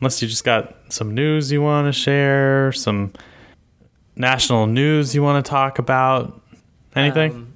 unless 0.00 0.20
you 0.22 0.28
just 0.28 0.44
got 0.44 0.76
some 0.88 1.14
news 1.14 1.50
you 1.50 1.62
want 1.62 1.86
to 1.86 1.92
share, 1.92 2.72
some 2.72 3.12
national 4.14 4.66
news 4.66 5.14
you 5.14 5.22
want 5.22 5.44
to 5.44 5.48
talk 5.48 5.78
about, 5.78 6.40
anything. 6.94 7.32
Um, 7.32 7.52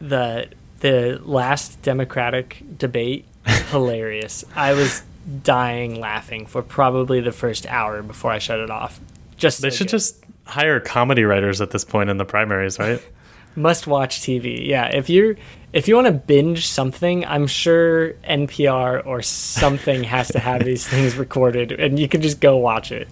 the 0.00 0.48
the 0.80 1.20
last 1.24 1.82
Democratic 1.82 2.62
debate, 2.76 3.24
hilarious. 3.70 4.44
I 4.54 4.74
was 4.74 5.02
dying 5.42 5.98
laughing 5.98 6.46
for 6.46 6.62
probably 6.62 7.20
the 7.20 7.32
first 7.32 7.66
hour 7.66 8.02
before 8.02 8.30
I 8.30 8.38
shut 8.38 8.60
it 8.60 8.70
off. 8.70 9.00
Just 9.36 9.62
they 9.62 9.70
so 9.70 9.76
should 9.76 9.86
good. 9.86 9.92
just 9.92 10.24
hire 10.44 10.78
comedy 10.80 11.24
writers 11.24 11.60
at 11.60 11.70
this 11.70 11.84
point 11.84 12.10
in 12.10 12.16
the 12.16 12.24
primaries, 12.24 12.78
right? 12.78 13.02
Must 13.56 13.86
watch 13.86 14.20
TV. 14.20 14.66
Yeah, 14.66 14.86
if 14.88 15.08
you're 15.08 15.36
if 15.72 15.88
you 15.88 15.94
want 15.94 16.06
to 16.06 16.12
binge 16.12 16.66
something, 16.66 17.24
I'm 17.26 17.46
sure 17.46 18.12
NPR 18.24 19.04
or 19.04 19.20
something 19.22 20.04
has 20.04 20.28
to 20.28 20.38
have 20.38 20.64
these 20.64 20.86
things 20.86 21.16
recorded, 21.18 21.72
and 21.72 21.98
you 21.98 22.08
can 22.08 22.22
just 22.22 22.40
go 22.40 22.56
watch 22.56 22.92
it. 22.92 23.08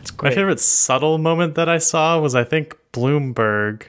It's 0.00 0.10
great. 0.10 0.30
My 0.30 0.34
favorite 0.34 0.60
subtle 0.60 1.18
moment 1.18 1.54
that 1.54 1.68
I 1.68 1.78
saw 1.78 2.20
was 2.20 2.34
I 2.34 2.44
think 2.44 2.76
Bloomberg. 2.92 3.84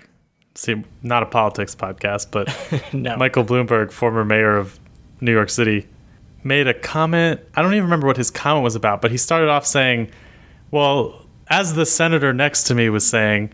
See, 0.56 0.84
not 1.04 1.22
a 1.22 1.26
politics 1.26 1.76
podcast, 1.76 2.32
but 2.32 2.48
no. 2.94 3.18
Michael 3.18 3.44
Bloomberg, 3.44 3.92
former 3.92 4.24
mayor 4.24 4.56
of 4.56 4.80
New 5.22 5.34
York 5.34 5.50
City, 5.50 5.86
made 6.44 6.68
a 6.68 6.74
comment. 6.74 7.42
I 7.56 7.62
don't 7.62 7.74
even 7.74 7.84
remember 7.84 8.08
what 8.08 8.18
his 8.18 8.32
comment 8.32 8.64
was 8.64 8.76
about, 8.76 9.02
but 9.02 9.12
he 9.12 9.18
started 9.18 9.50
off 9.50 9.66
saying, 9.66 10.10
"Well, 10.72 11.26
as 11.48 11.74
the 11.74 11.86
senator 11.86 12.34
next 12.34 12.64
to 12.64 12.76
me 12.76 12.90
was 12.90 13.06
saying," 13.06 13.52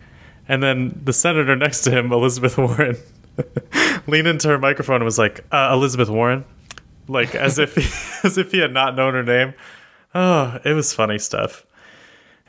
and 0.48 0.62
then 0.62 1.00
the 1.04 1.12
senator 1.12 1.56
next 1.56 1.82
to 1.82 1.90
him, 1.90 2.12
Elizabeth 2.12 2.58
Warren 2.58 2.96
leaned 4.06 4.28
into 4.28 4.48
her 4.48 4.58
microphone 4.58 4.96
and 4.96 5.04
was 5.04 5.18
like, 5.18 5.44
uh, 5.52 5.70
"Elizabeth 5.72 6.08
Warren," 6.08 6.44
like 7.08 7.34
as 7.34 7.58
if 7.58 7.74
he, 7.74 7.82
as 8.26 8.38
if 8.38 8.52
he 8.52 8.58
had 8.58 8.72
not 8.72 8.96
known 8.96 9.14
her 9.14 9.22
name. 9.22 9.54
Oh, 10.14 10.58
it 10.64 10.72
was 10.74 10.92
funny 10.92 11.18
stuff. 11.18 11.64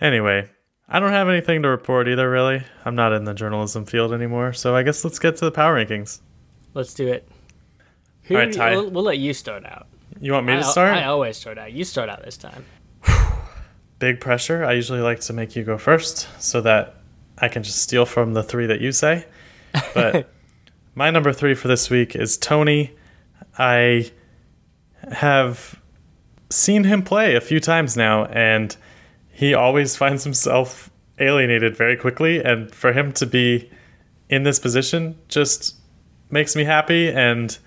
Anyway, 0.01 0.49
I 0.89 0.99
don't 0.99 1.11
have 1.11 1.29
anything 1.29 1.61
to 1.61 1.69
report 1.69 2.07
either. 2.07 2.29
Really, 2.29 2.63
I'm 2.85 2.95
not 2.95 3.13
in 3.13 3.23
the 3.23 3.33
journalism 3.33 3.85
field 3.85 4.13
anymore. 4.13 4.53
So 4.53 4.75
I 4.75 4.83
guess 4.83 5.03
let's 5.03 5.19
get 5.19 5.37
to 5.37 5.45
the 5.45 5.51
power 5.51 5.75
rankings. 5.75 6.19
Let's 6.73 6.93
do 6.93 7.07
it. 7.07 7.27
Who, 8.23 8.35
All 8.35 8.41
right, 8.41 8.53
Ty. 8.53 8.71
We'll, 8.71 8.89
we'll, 8.89 9.03
let 9.03 9.19
you 9.19 9.33
start 9.33 9.65
out. 9.65 9.87
You 10.19 10.33
want 10.33 10.45
me 10.45 10.53
I, 10.53 10.57
to 10.57 10.63
start? 10.63 10.93
I 10.93 11.05
always 11.05 11.37
start 11.37 11.57
out. 11.57 11.71
You 11.71 11.83
start 11.83 12.09
out 12.09 12.23
this 12.23 12.37
time. 12.37 12.65
Big 13.99 14.19
pressure. 14.19 14.63
I 14.63 14.73
usually 14.73 15.01
like 15.01 15.19
to 15.21 15.33
make 15.33 15.55
you 15.55 15.63
go 15.63 15.77
first 15.77 16.27
so 16.39 16.61
that 16.61 16.95
I 17.43 17.49
can 17.49 17.61
just 17.61 17.81
steal 17.81 18.05
from 18.05 18.33
the 18.33 18.41
three 18.41 18.67
that 18.67 18.79
you 18.79 18.93
say. 18.93 19.25
But 19.93 20.29
my 20.95 21.11
number 21.11 21.33
three 21.33 21.55
for 21.55 21.67
this 21.67 21.89
week 21.89 22.15
is 22.15 22.37
Tony. 22.37 22.95
I 23.57 24.09
have 25.11 25.77
seen 26.49 26.85
him 26.85 27.03
play 27.03 27.35
a 27.35 27.41
few 27.41 27.59
times 27.59 27.97
now, 27.97 28.27
and 28.27 28.73
he 29.29 29.53
always 29.53 29.93
finds 29.97 30.23
himself 30.23 30.89
alienated 31.19 31.75
very 31.75 31.97
quickly. 31.97 32.41
And 32.41 32.73
for 32.73 32.93
him 32.93 33.11
to 33.13 33.25
be 33.25 33.69
in 34.29 34.43
this 34.43 34.57
position 34.57 35.19
just 35.27 35.75
makes 36.31 36.55
me 36.55 36.63
happy. 36.63 37.09
And 37.09 37.57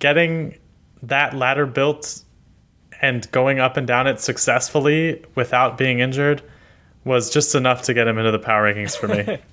getting 0.00 0.58
that 1.04 1.32
ladder 1.34 1.66
built 1.66 2.24
and 3.00 3.30
going 3.30 3.60
up 3.60 3.76
and 3.76 3.86
down 3.86 4.08
it 4.08 4.18
successfully 4.18 5.24
without 5.36 5.78
being 5.78 6.00
injured 6.00 6.42
was 7.04 7.30
just 7.30 7.54
enough 7.54 7.82
to 7.82 7.94
get 7.94 8.06
him 8.06 8.18
into 8.18 8.30
the 8.30 8.38
power 8.38 8.72
rankings 8.72 8.96
for 8.96 9.08
me. 9.08 9.38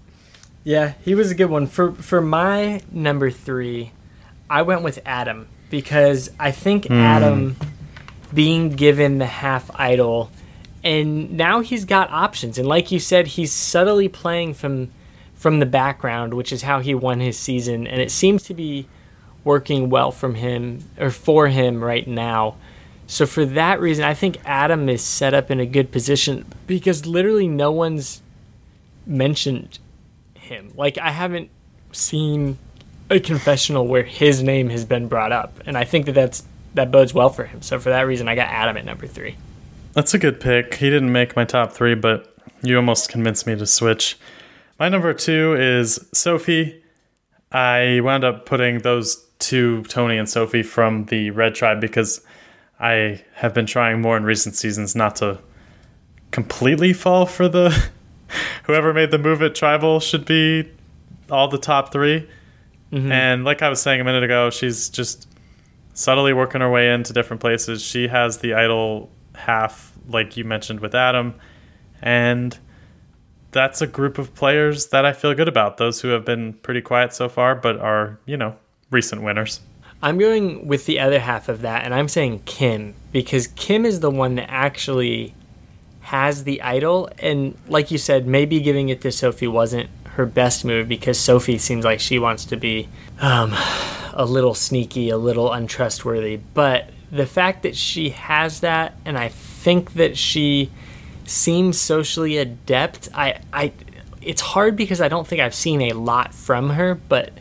Yeah, 0.63 0.95
he 1.05 1.15
was 1.15 1.31
a 1.31 1.35
good 1.35 1.49
one. 1.49 1.65
For 1.65 1.93
for 1.93 2.19
my 2.19 2.81
number 2.91 3.31
three, 3.31 3.93
I 4.49 4.63
went 4.63 4.81
with 4.81 4.99
Adam 5.05 5.47
because 5.69 6.29
I 6.37 6.51
think 6.51 6.85
mm. 6.85 6.99
Adam 6.99 7.55
being 8.33 8.71
given 8.71 9.17
the 9.17 9.25
half 9.25 9.71
idol 9.75 10.29
and 10.83 11.31
now 11.31 11.61
he's 11.61 11.85
got 11.85 12.09
options 12.11 12.57
and 12.57 12.67
like 12.67 12.91
you 12.91 12.99
said 12.99 13.27
he's 13.27 13.51
subtly 13.51 14.09
playing 14.09 14.53
from 14.53 14.91
from 15.35 15.59
the 15.59 15.65
background 15.65 16.33
which 16.33 16.51
is 16.51 16.61
how 16.61 16.79
he 16.79 16.93
won 16.93 17.19
his 17.19 17.39
season 17.39 17.87
and 17.87 18.01
it 18.01 18.11
seems 18.11 18.43
to 18.43 18.53
be 18.53 18.87
working 19.43 19.89
well 19.89 20.11
from 20.11 20.35
him 20.35 20.83
or 20.99 21.09
for 21.09 21.47
him 21.47 21.81
right 21.81 22.07
now 22.07 22.55
so 23.07 23.25
for 23.25 23.45
that 23.45 23.79
reason 23.79 24.03
i 24.05 24.13
think 24.13 24.37
adam 24.45 24.87
is 24.87 25.01
set 25.01 25.33
up 25.33 25.49
in 25.49 25.59
a 25.59 25.65
good 25.65 25.91
position 25.91 26.45
because 26.67 27.05
literally 27.05 27.47
no 27.47 27.71
one's 27.71 28.21
mentioned 29.07 29.79
him. 30.47 30.71
Like 30.75 30.97
I 30.97 31.11
haven't 31.11 31.49
seen 31.91 32.57
a 33.09 33.19
confessional 33.19 33.87
where 33.87 34.03
his 34.03 34.43
name 34.43 34.69
has 34.69 34.85
been 34.85 35.07
brought 35.07 35.31
up, 35.31 35.59
and 35.65 35.77
I 35.77 35.83
think 35.83 36.05
that 36.07 36.13
that's 36.13 36.43
that 36.73 36.91
bodes 36.91 37.13
well 37.13 37.29
for 37.29 37.45
him. 37.45 37.61
So 37.61 37.79
for 37.79 37.89
that 37.89 38.01
reason, 38.01 38.27
I 38.27 38.35
got 38.35 38.49
Adam 38.49 38.77
at 38.77 38.85
number 38.85 39.07
three. 39.07 39.35
That's 39.93 40.13
a 40.13 40.19
good 40.19 40.39
pick. 40.39 40.75
He 40.75 40.89
didn't 40.89 41.11
make 41.11 41.35
my 41.35 41.45
top 41.45 41.71
three, 41.71 41.95
but 41.95 42.33
You 42.61 42.75
almost 42.77 43.09
convinced 43.09 43.45
me 43.45 43.55
to 43.55 43.65
switch. 43.67 44.17
My 44.79 44.89
number 44.89 45.13
two 45.13 45.55
is 45.55 45.99
Sophie. 46.13 46.83
I 47.51 48.01
wound 48.03 48.23
up 48.23 48.45
putting 48.45 48.79
those 48.79 49.23
two, 49.39 49.83
Tony 49.83 50.17
and 50.17 50.29
Sophie, 50.29 50.63
from 50.63 51.05
the 51.05 51.31
Red 51.31 51.55
Tribe 51.55 51.79
because 51.79 52.21
I 52.79 53.23
have 53.33 53.53
been 53.53 53.65
trying 53.65 54.01
more 54.01 54.17
in 54.17 54.23
recent 54.23 54.55
seasons 54.55 54.95
not 54.95 55.17
to 55.17 55.39
completely 56.31 56.93
fall 56.93 57.25
for 57.25 57.47
the 57.47 57.89
whoever 58.63 58.93
made 58.93 59.11
the 59.11 59.17
move 59.17 59.41
at 59.41 59.55
Tribal 59.55 59.99
should 59.99 60.25
be 60.25 60.69
all 61.29 61.47
the 61.47 61.57
top 61.57 61.91
3 61.91 62.27
mm-hmm. 62.91 63.11
And 63.11 63.43
like 63.43 63.61
I 63.61 63.69
was 63.69 63.81
saying 63.81 64.01
a 64.01 64.03
minute 64.03 64.23
ago, 64.23 64.49
she's 64.49 64.89
just 64.89 65.27
subtly 65.93 66.33
working 66.33 66.61
her 66.61 66.69
way 66.69 66.93
into 66.93 67.13
different 67.13 67.41
places. 67.41 67.81
She 67.81 68.07
has 68.07 68.37
the 68.37 68.53
idol 68.53 69.09
half, 69.33 69.97
like 70.07 70.37
you 70.37 70.43
mentioned 70.43 70.79
with 70.79 70.93
Adam, 70.93 71.33
and 72.01 72.57
that's 73.51 73.81
a 73.81 73.87
group 73.87 74.17
of 74.17 74.35
players 74.35 74.87
that 74.87 75.05
I 75.05 75.13
feel 75.13 75.33
good 75.33 75.47
about. 75.47 75.77
Those 75.77 76.01
who 76.01 76.09
have 76.09 76.25
been 76.25 76.53
pretty 76.53 76.81
quiet 76.81 77.13
so 77.13 77.27
far, 77.29 77.55
but 77.55 77.79
are, 77.79 78.19
you 78.25 78.37
know, 78.37 78.55
recent 78.91 79.23
winners. 79.23 79.61
I'm 80.01 80.17
going 80.17 80.67
with 80.67 80.85
the 80.85 80.99
other 80.99 81.19
half 81.19 81.49
of 81.49 81.61
that, 81.61 81.83
and 81.83 81.93
I'm 81.93 82.07
saying 82.07 82.43
Kim 82.45 82.93
because 83.11 83.47
Kim 83.47 83.85
is 83.85 83.99
the 83.99 84.11
one 84.11 84.35
that 84.35 84.49
actually 84.49 85.33
has 86.01 86.43
the 86.43 86.61
idol. 86.61 87.09
And 87.19 87.57
like 87.67 87.91
you 87.91 87.97
said, 87.97 88.27
maybe 88.27 88.59
giving 88.59 88.89
it 88.89 89.01
to 89.01 89.11
Sophie 89.11 89.47
wasn't 89.47 89.89
her 90.11 90.25
best 90.25 90.63
move 90.63 90.87
because 90.87 91.19
Sophie 91.19 91.57
seems 91.57 91.83
like 91.83 91.99
she 91.99 92.17
wants 92.17 92.45
to 92.45 92.57
be 92.57 92.87
um, 93.19 93.53
a 94.13 94.25
little 94.25 94.53
sneaky, 94.53 95.09
a 95.09 95.17
little 95.17 95.51
untrustworthy. 95.51 96.39
But 96.53 96.89
the 97.11 97.25
fact 97.25 97.63
that 97.63 97.75
she 97.75 98.11
has 98.11 98.61
that, 98.61 98.95
and 99.03 99.17
I 99.17 99.29
think 99.29 99.93
that 99.93 100.17
she 100.17 100.71
seems 101.25 101.79
socially 101.79 102.37
adept, 102.37 103.09
I, 103.13 103.41
I, 103.51 103.73
it's 104.21 104.41
hard 104.41 104.75
because 104.75 105.01
I 105.01 105.07
don't 105.07 105.27
think 105.27 105.41
I've 105.41 105.55
seen 105.55 105.81
a 105.81 105.91
lot 105.91 106.33
from 106.33 106.71
her, 106.71 106.95
but 106.95 107.33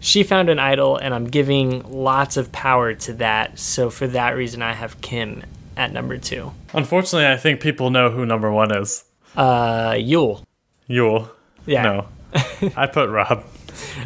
she 0.00 0.22
found 0.22 0.48
an 0.48 0.58
idol, 0.58 0.96
and 0.96 1.14
I'm 1.14 1.24
giving 1.24 1.82
lots 1.90 2.36
of 2.36 2.52
power 2.52 2.94
to 2.94 3.12
that. 3.14 3.58
So 3.58 3.90
for 3.90 4.06
that 4.08 4.30
reason, 4.36 4.62
I 4.62 4.72
have 4.72 5.00
Kim 5.00 5.42
at 5.76 5.92
number 5.92 6.16
two. 6.18 6.52
Unfortunately, 6.74 7.26
I 7.26 7.36
think 7.36 7.60
people 7.60 7.90
know 7.90 8.10
who 8.10 8.24
number 8.26 8.50
one 8.52 8.74
is. 8.76 9.04
Uh, 9.36 9.90
Yul. 9.92 10.42
Yul. 10.88 11.28
Yeah. 11.66 11.82
No. 11.82 12.08
I 12.76 12.86
put 12.86 13.10
Rob. 13.10 13.44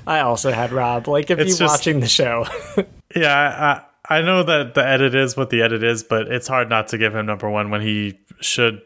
I 0.07 0.21
also 0.21 0.51
had 0.51 0.73
Rob. 0.73 1.07
Like 1.09 1.31
if 1.31 1.39
It's 1.39 1.51
you're 1.51 1.69
just- 1.69 1.79
watching 1.81 2.01
the 2.01 2.09
show, 2.09 2.47
Yeah, 3.15 3.83
I, 4.09 4.19
I 4.19 4.23
know 4.23 4.43
that 4.45 4.75
the 4.75 4.87
edit 4.87 5.15
is 5.15 5.37
what 5.37 5.51
the 5.51 5.63
edit 5.63 5.83
is, 5.83 6.03
but 6.05 6.29
it's 6.29 6.47
hard 6.49 6.69
not 6.69 6.89
to 6.89 6.99
give 6.99 7.15
him 7.15 7.27
number 7.27 7.49
one 7.51 7.71
when 7.71 7.81
he 7.81 8.19
should 8.41 8.83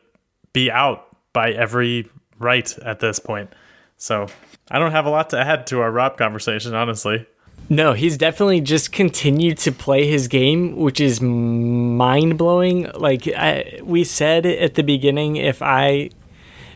be 0.53 0.71
out 0.71 1.07
by 1.33 1.51
every 1.53 2.09
right 2.39 2.77
at 2.79 3.01
this 3.01 3.19
point. 3.19 3.51
So 3.97 4.27
I 4.71 4.79
don't 4.79 4.93
have 4.93 5.07
a 5.07 5.11
lot 5.11 5.31
to 5.31 5.39
add 5.39 5.67
to 5.69 5.81
our 5.81 5.91
Rob 5.91 6.17
conversation, 6.17 6.75
honestly. 6.75 7.27
no, 7.69 7.93
he's 7.93 8.17
definitely 8.17 8.61
just 8.61 8.93
continued 8.93 9.59
to 9.59 9.73
play 9.73 10.07
his 10.07 10.29
game, 10.29 10.77
which 10.77 11.01
is 11.01 11.21
mind 11.21 12.39
blowing. 12.39 12.91
Like 12.95 13.27
I, 13.29 13.81
we 13.83 14.05
said 14.05 14.47
at 14.47 14.75
the 14.75 14.83
beginning, 14.83 15.37
if 15.37 15.63
I 15.63 16.11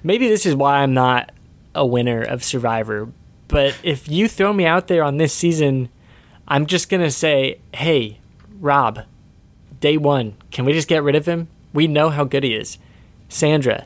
maybe 0.02 0.28
this 0.28 0.46
is 0.46 0.54
why 0.54 0.78
I'm 0.78 0.94
not 0.94 1.32
a 1.74 1.86
winner 1.86 2.22
of 2.22 2.42
Survivor, 2.44 3.08
but 3.48 3.76
if 3.82 4.08
you 4.08 4.28
throw 4.28 4.52
me 4.52 4.66
out 4.66 4.88
there 4.88 5.02
on 5.02 5.16
this 5.16 5.32
season, 5.32 5.88
I'm 6.46 6.66
just 6.66 6.88
gonna 6.88 7.10
say, 7.10 7.60
hey, 7.74 8.18
Rob, 8.60 9.00
day 9.80 9.96
one, 9.96 10.34
can 10.50 10.64
we 10.64 10.72
just 10.72 10.88
get 10.88 11.02
rid 11.02 11.14
of 11.16 11.26
him? 11.26 11.48
We 11.72 11.86
know 11.86 12.10
how 12.10 12.24
good 12.24 12.44
he 12.44 12.54
is. 12.54 12.78
Sandra, 13.28 13.84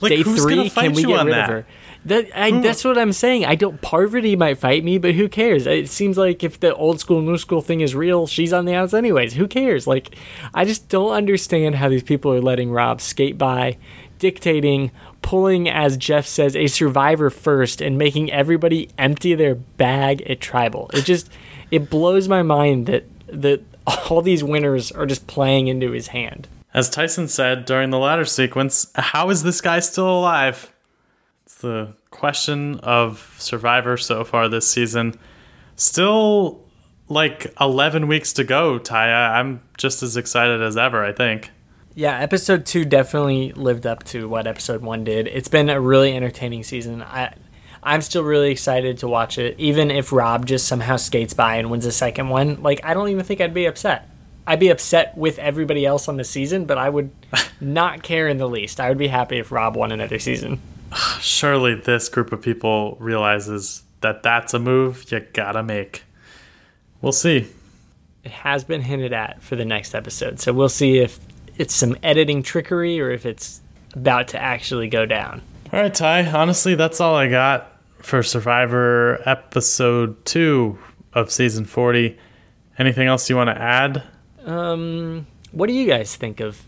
Like, 0.00 0.10
day 0.10 0.22
three, 0.22 0.70
can 0.70 0.92
we 0.94 1.04
get 1.04 1.24
rid 1.24 1.34
that? 1.34 1.44
of 1.44 1.48
her? 1.50 1.66
That 2.04 2.26
I, 2.34 2.50
hmm. 2.50 2.60
that's 2.60 2.84
what 2.84 2.96
I'm 2.96 3.12
saying. 3.12 3.44
I 3.44 3.54
don't. 3.54 3.80
Parvati 3.82 4.36
might 4.36 4.58
fight 4.58 4.84
me, 4.84 4.98
but 4.98 5.14
who 5.14 5.28
cares? 5.28 5.66
It 5.66 5.88
seems 5.88 6.16
like 6.16 6.44
if 6.44 6.60
the 6.60 6.74
old 6.74 7.00
school, 7.00 7.20
new 7.20 7.36
school 7.36 7.60
thing 7.60 7.80
is 7.80 7.94
real, 7.94 8.26
she's 8.26 8.52
on 8.52 8.64
the 8.64 8.74
outs 8.74 8.94
anyways. 8.94 9.34
Who 9.34 9.48
cares? 9.48 9.86
Like, 9.86 10.14
I 10.54 10.64
just 10.64 10.88
don't 10.88 11.12
understand 11.12 11.74
how 11.74 11.88
these 11.88 12.02
people 12.02 12.32
are 12.32 12.40
letting 12.40 12.70
Rob 12.70 13.00
skate 13.00 13.36
by, 13.36 13.78
dictating, 14.18 14.90
pulling, 15.22 15.68
as 15.68 15.96
Jeff 15.96 16.26
says, 16.26 16.54
a 16.54 16.68
survivor 16.68 17.30
first, 17.30 17.80
and 17.80 17.98
making 17.98 18.30
everybody 18.30 18.88
empty 18.96 19.34
their 19.34 19.56
bag 19.56 20.22
at 20.22 20.40
tribal. 20.40 20.90
It 20.94 21.04
just 21.04 21.30
it 21.70 21.90
blows 21.90 22.28
my 22.28 22.42
mind 22.42 22.86
that 22.86 23.04
that 23.26 23.62
all 24.10 24.22
these 24.22 24.44
winners 24.44 24.92
are 24.92 25.06
just 25.06 25.26
playing 25.26 25.68
into 25.68 25.90
his 25.90 26.08
hand. 26.08 26.48
As 26.74 26.88
Tyson 26.90 27.28
said 27.28 27.64
during 27.64 27.90
the 27.90 27.98
ladder 27.98 28.24
sequence, 28.24 28.90
how 28.94 29.30
is 29.30 29.42
this 29.42 29.60
guy 29.60 29.80
still 29.80 30.08
alive? 30.08 30.72
The 31.60 31.94
question 32.10 32.78
of 32.80 33.34
Survivor 33.38 33.96
so 33.96 34.24
far 34.24 34.48
this 34.48 34.68
season. 34.68 35.14
Still 35.76 36.64
like 37.08 37.52
11 37.60 38.06
weeks 38.06 38.32
to 38.34 38.44
go, 38.44 38.78
Taya. 38.78 39.30
I'm 39.30 39.62
just 39.76 40.02
as 40.02 40.16
excited 40.16 40.62
as 40.62 40.76
ever, 40.76 41.04
I 41.04 41.12
think. 41.12 41.50
Yeah, 41.94 42.16
episode 42.18 42.64
two 42.64 42.84
definitely 42.84 43.52
lived 43.52 43.86
up 43.86 44.04
to 44.04 44.28
what 44.28 44.46
episode 44.46 44.82
one 44.82 45.02
did. 45.02 45.26
It's 45.26 45.48
been 45.48 45.68
a 45.68 45.80
really 45.80 46.14
entertaining 46.14 46.62
season. 46.62 47.02
I, 47.02 47.34
I'm 47.82 48.02
still 48.02 48.22
really 48.22 48.52
excited 48.52 48.98
to 48.98 49.08
watch 49.08 49.36
it, 49.36 49.58
even 49.58 49.90
if 49.90 50.12
Rob 50.12 50.46
just 50.46 50.68
somehow 50.68 50.96
skates 50.96 51.34
by 51.34 51.56
and 51.56 51.70
wins 51.70 51.86
a 51.86 51.92
second 51.92 52.28
one. 52.28 52.62
Like, 52.62 52.84
I 52.84 52.94
don't 52.94 53.08
even 53.08 53.24
think 53.24 53.40
I'd 53.40 53.54
be 53.54 53.66
upset. 53.66 54.08
I'd 54.46 54.60
be 54.60 54.68
upset 54.68 55.16
with 55.18 55.38
everybody 55.40 55.84
else 55.84 56.08
on 56.08 56.18
the 56.18 56.24
season, 56.24 56.66
but 56.66 56.78
I 56.78 56.88
would 56.88 57.10
not 57.60 58.04
care 58.04 58.28
in 58.28 58.38
the 58.38 58.48
least. 58.48 58.78
I 58.78 58.90
would 58.90 58.98
be 58.98 59.08
happy 59.08 59.38
if 59.38 59.50
Rob 59.50 59.76
won 59.76 59.90
another 59.90 60.20
season. 60.20 60.60
Surely 61.20 61.74
this 61.74 62.08
group 62.08 62.32
of 62.32 62.40
people 62.40 62.96
realizes 63.00 63.82
that 64.00 64.22
that's 64.22 64.54
a 64.54 64.58
move 64.58 65.10
you 65.10 65.20
gotta 65.32 65.62
make. 65.62 66.04
We'll 67.02 67.12
see. 67.12 67.48
It 68.24 68.30
has 68.30 68.64
been 68.64 68.82
hinted 68.82 69.12
at 69.12 69.42
for 69.42 69.56
the 69.56 69.64
next 69.64 69.94
episode, 69.94 70.40
so 70.40 70.52
we'll 70.52 70.68
see 70.68 70.98
if 70.98 71.18
it's 71.56 71.74
some 71.74 71.96
editing 72.02 72.42
trickery 72.42 73.00
or 73.00 73.10
if 73.10 73.26
it's 73.26 73.60
about 73.94 74.28
to 74.28 74.40
actually 74.40 74.88
go 74.88 75.06
down. 75.06 75.42
All 75.72 75.80
right, 75.80 75.92
Ty. 75.92 76.26
Honestly, 76.26 76.74
that's 76.74 77.00
all 77.00 77.14
I 77.14 77.28
got 77.28 77.72
for 77.98 78.22
Survivor 78.22 79.20
episode 79.28 80.24
two 80.24 80.78
of 81.12 81.30
season 81.30 81.64
40. 81.64 82.16
Anything 82.78 83.08
else 83.08 83.28
you 83.28 83.36
want 83.36 83.48
to 83.48 83.60
add? 83.60 84.02
Um, 84.44 85.26
what 85.52 85.66
do 85.66 85.72
you 85.72 85.86
guys 85.86 86.16
think 86.16 86.40
of 86.40 86.62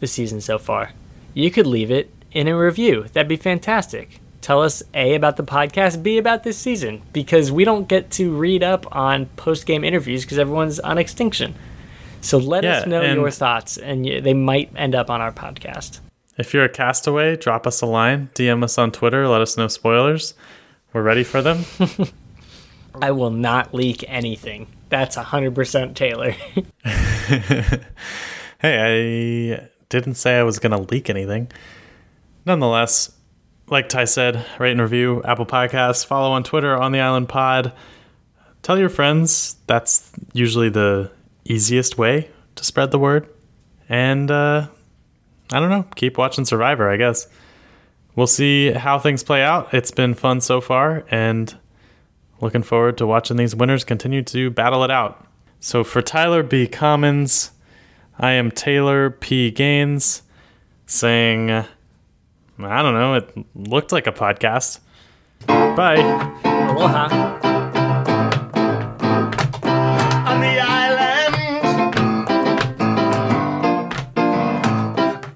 the 0.00 0.06
season 0.06 0.40
so 0.40 0.58
far? 0.58 0.92
You 1.34 1.50
could 1.50 1.66
leave 1.66 1.90
it 1.90 2.10
in 2.32 2.48
a 2.48 2.56
review. 2.56 3.04
That'd 3.12 3.28
be 3.28 3.36
fantastic. 3.36 4.20
Tell 4.40 4.62
us 4.62 4.82
A 4.94 5.14
about 5.14 5.36
the 5.36 5.42
podcast, 5.42 6.02
B 6.02 6.16
about 6.16 6.42
this 6.44 6.56
season, 6.56 7.02
because 7.12 7.50
we 7.52 7.64
don't 7.64 7.88
get 7.88 8.10
to 8.12 8.34
read 8.34 8.62
up 8.62 8.94
on 8.94 9.26
post 9.36 9.66
game 9.66 9.84
interviews 9.84 10.24
because 10.24 10.38
everyone's 10.38 10.80
on 10.80 10.96
extinction. 10.98 11.54
So 12.20 12.38
let 12.38 12.64
Yeah, 12.64 12.78
us 12.78 12.86
know 12.86 13.02
your 13.02 13.30
thoughts, 13.30 13.76
and 13.76 14.04
they 14.04 14.34
might 14.34 14.70
end 14.76 14.94
up 14.94 15.10
on 15.10 15.20
our 15.20 15.32
podcast. 15.32 16.00
If 16.36 16.54
you're 16.54 16.64
a 16.64 16.68
castaway, 16.68 17.36
drop 17.36 17.66
us 17.66 17.80
a 17.82 17.86
line, 17.86 18.30
DM 18.34 18.62
us 18.64 18.78
on 18.78 18.92
Twitter, 18.92 19.26
let 19.28 19.40
us 19.40 19.56
know 19.56 19.68
spoilers. 19.68 20.34
We're 20.92 21.02
ready 21.02 21.24
for 21.24 21.42
them. 21.42 21.64
I 23.02 23.10
will 23.10 23.30
not 23.30 23.74
leak 23.74 24.04
anything. 24.08 24.68
That's 24.88 25.16
100% 25.16 25.94
Taylor. 25.94 26.30
hey, 28.60 29.54
I 29.54 29.68
didn't 29.88 30.14
say 30.14 30.38
I 30.38 30.42
was 30.42 30.58
going 30.58 30.72
to 30.72 30.78
leak 30.92 31.10
anything. 31.10 31.50
Nonetheless, 32.48 33.12
like 33.66 33.90
Ty 33.90 34.06
said, 34.06 34.42
rate 34.58 34.72
and 34.72 34.80
review 34.80 35.22
Apple 35.22 35.44
Podcasts, 35.44 36.06
follow 36.06 36.30
on 36.30 36.42
Twitter 36.42 36.74
on 36.74 36.92
the 36.92 37.00
Island 37.00 37.28
Pod. 37.28 37.74
Tell 38.62 38.78
your 38.78 38.88
friends. 38.88 39.56
That's 39.66 40.10
usually 40.32 40.70
the 40.70 41.12
easiest 41.44 41.98
way 41.98 42.30
to 42.56 42.64
spread 42.64 42.90
the 42.90 42.98
word. 42.98 43.28
And 43.90 44.30
uh, 44.30 44.68
I 45.52 45.60
don't 45.60 45.68
know, 45.68 45.84
keep 45.94 46.16
watching 46.16 46.46
Survivor, 46.46 46.88
I 46.88 46.96
guess. 46.96 47.28
We'll 48.16 48.26
see 48.26 48.72
how 48.72 48.98
things 48.98 49.22
play 49.22 49.42
out. 49.42 49.74
It's 49.74 49.90
been 49.90 50.14
fun 50.14 50.40
so 50.40 50.62
far, 50.62 51.04
and 51.10 51.54
looking 52.40 52.62
forward 52.62 52.96
to 52.96 53.06
watching 53.06 53.36
these 53.36 53.54
winners 53.54 53.84
continue 53.84 54.22
to 54.22 54.50
battle 54.50 54.84
it 54.84 54.90
out. 54.90 55.22
So 55.60 55.84
for 55.84 56.00
Tyler 56.00 56.42
B. 56.42 56.66
Commons, 56.66 57.50
I 58.18 58.32
am 58.32 58.50
Taylor 58.50 59.10
P. 59.10 59.50
Gaines 59.50 60.22
saying, 60.86 61.66
I 62.60 62.82
don't 62.82 62.94
know, 62.94 63.14
it 63.14 63.30
looked 63.54 63.92
like 63.92 64.06
a 64.06 64.12
podcast. 64.12 64.80
Bye. 65.46 66.00
Aloha. 66.44 67.08
on 70.28 70.40
the 70.40 70.58
island. 70.58 71.34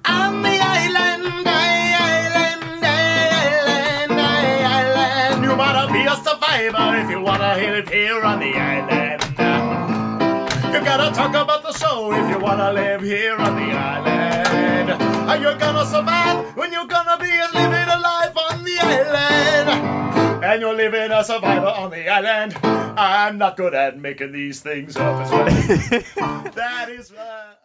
On 0.05 0.41
the 0.41 0.57
island, 0.59 1.47
island, 1.47 2.63
island, 2.83 4.11
island. 4.19 5.43
You 5.43 5.55
gotta 5.55 5.93
be 5.93 6.03
a 6.03 6.15
survivor 6.17 6.97
if 7.01 7.09
you 7.09 7.21
wanna 7.21 7.55
live 7.55 7.87
here 7.87 8.21
on 8.21 8.39
the 8.39 8.53
island. 8.53 9.23
You 10.73 10.83
gotta 10.83 11.15
talk 11.15 11.29
about 11.29 11.63
the 11.63 11.71
show 11.71 12.11
if 12.11 12.29
you 12.29 12.39
wanna 12.39 12.73
live 12.73 13.01
here 13.01 13.37
on 13.37 13.55
the 13.55 13.71
island. 13.77 14.12
And 15.33 15.41
you're 15.41 15.57
gonna 15.57 15.83
survive 15.87 16.55
when 16.55 16.71
you're 16.71 16.85
gonna 16.85 17.17
be 17.17 17.25
living 17.25 17.89
a 17.89 17.99
life 17.99 18.37
on 18.37 18.63
the 18.63 18.77
island. 18.79 20.43
And 20.43 20.61
you're 20.61 20.75
living 20.75 21.11
a 21.11 21.23
survivor 21.23 21.65
on 21.65 21.89
the 21.89 22.07
island. 22.07 22.55
I'm 22.63 23.39
not 23.39 23.57
good 23.57 23.73
at 23.73 23.97
making 23.97 24.31
these 24.31 24.61
things 24.61 24.95
up 24.95 25.21
as 25.21 25.31
well. 25.31 25.45
that 26.53 26.89
is 26.89 27.11
right. 27.11 27.62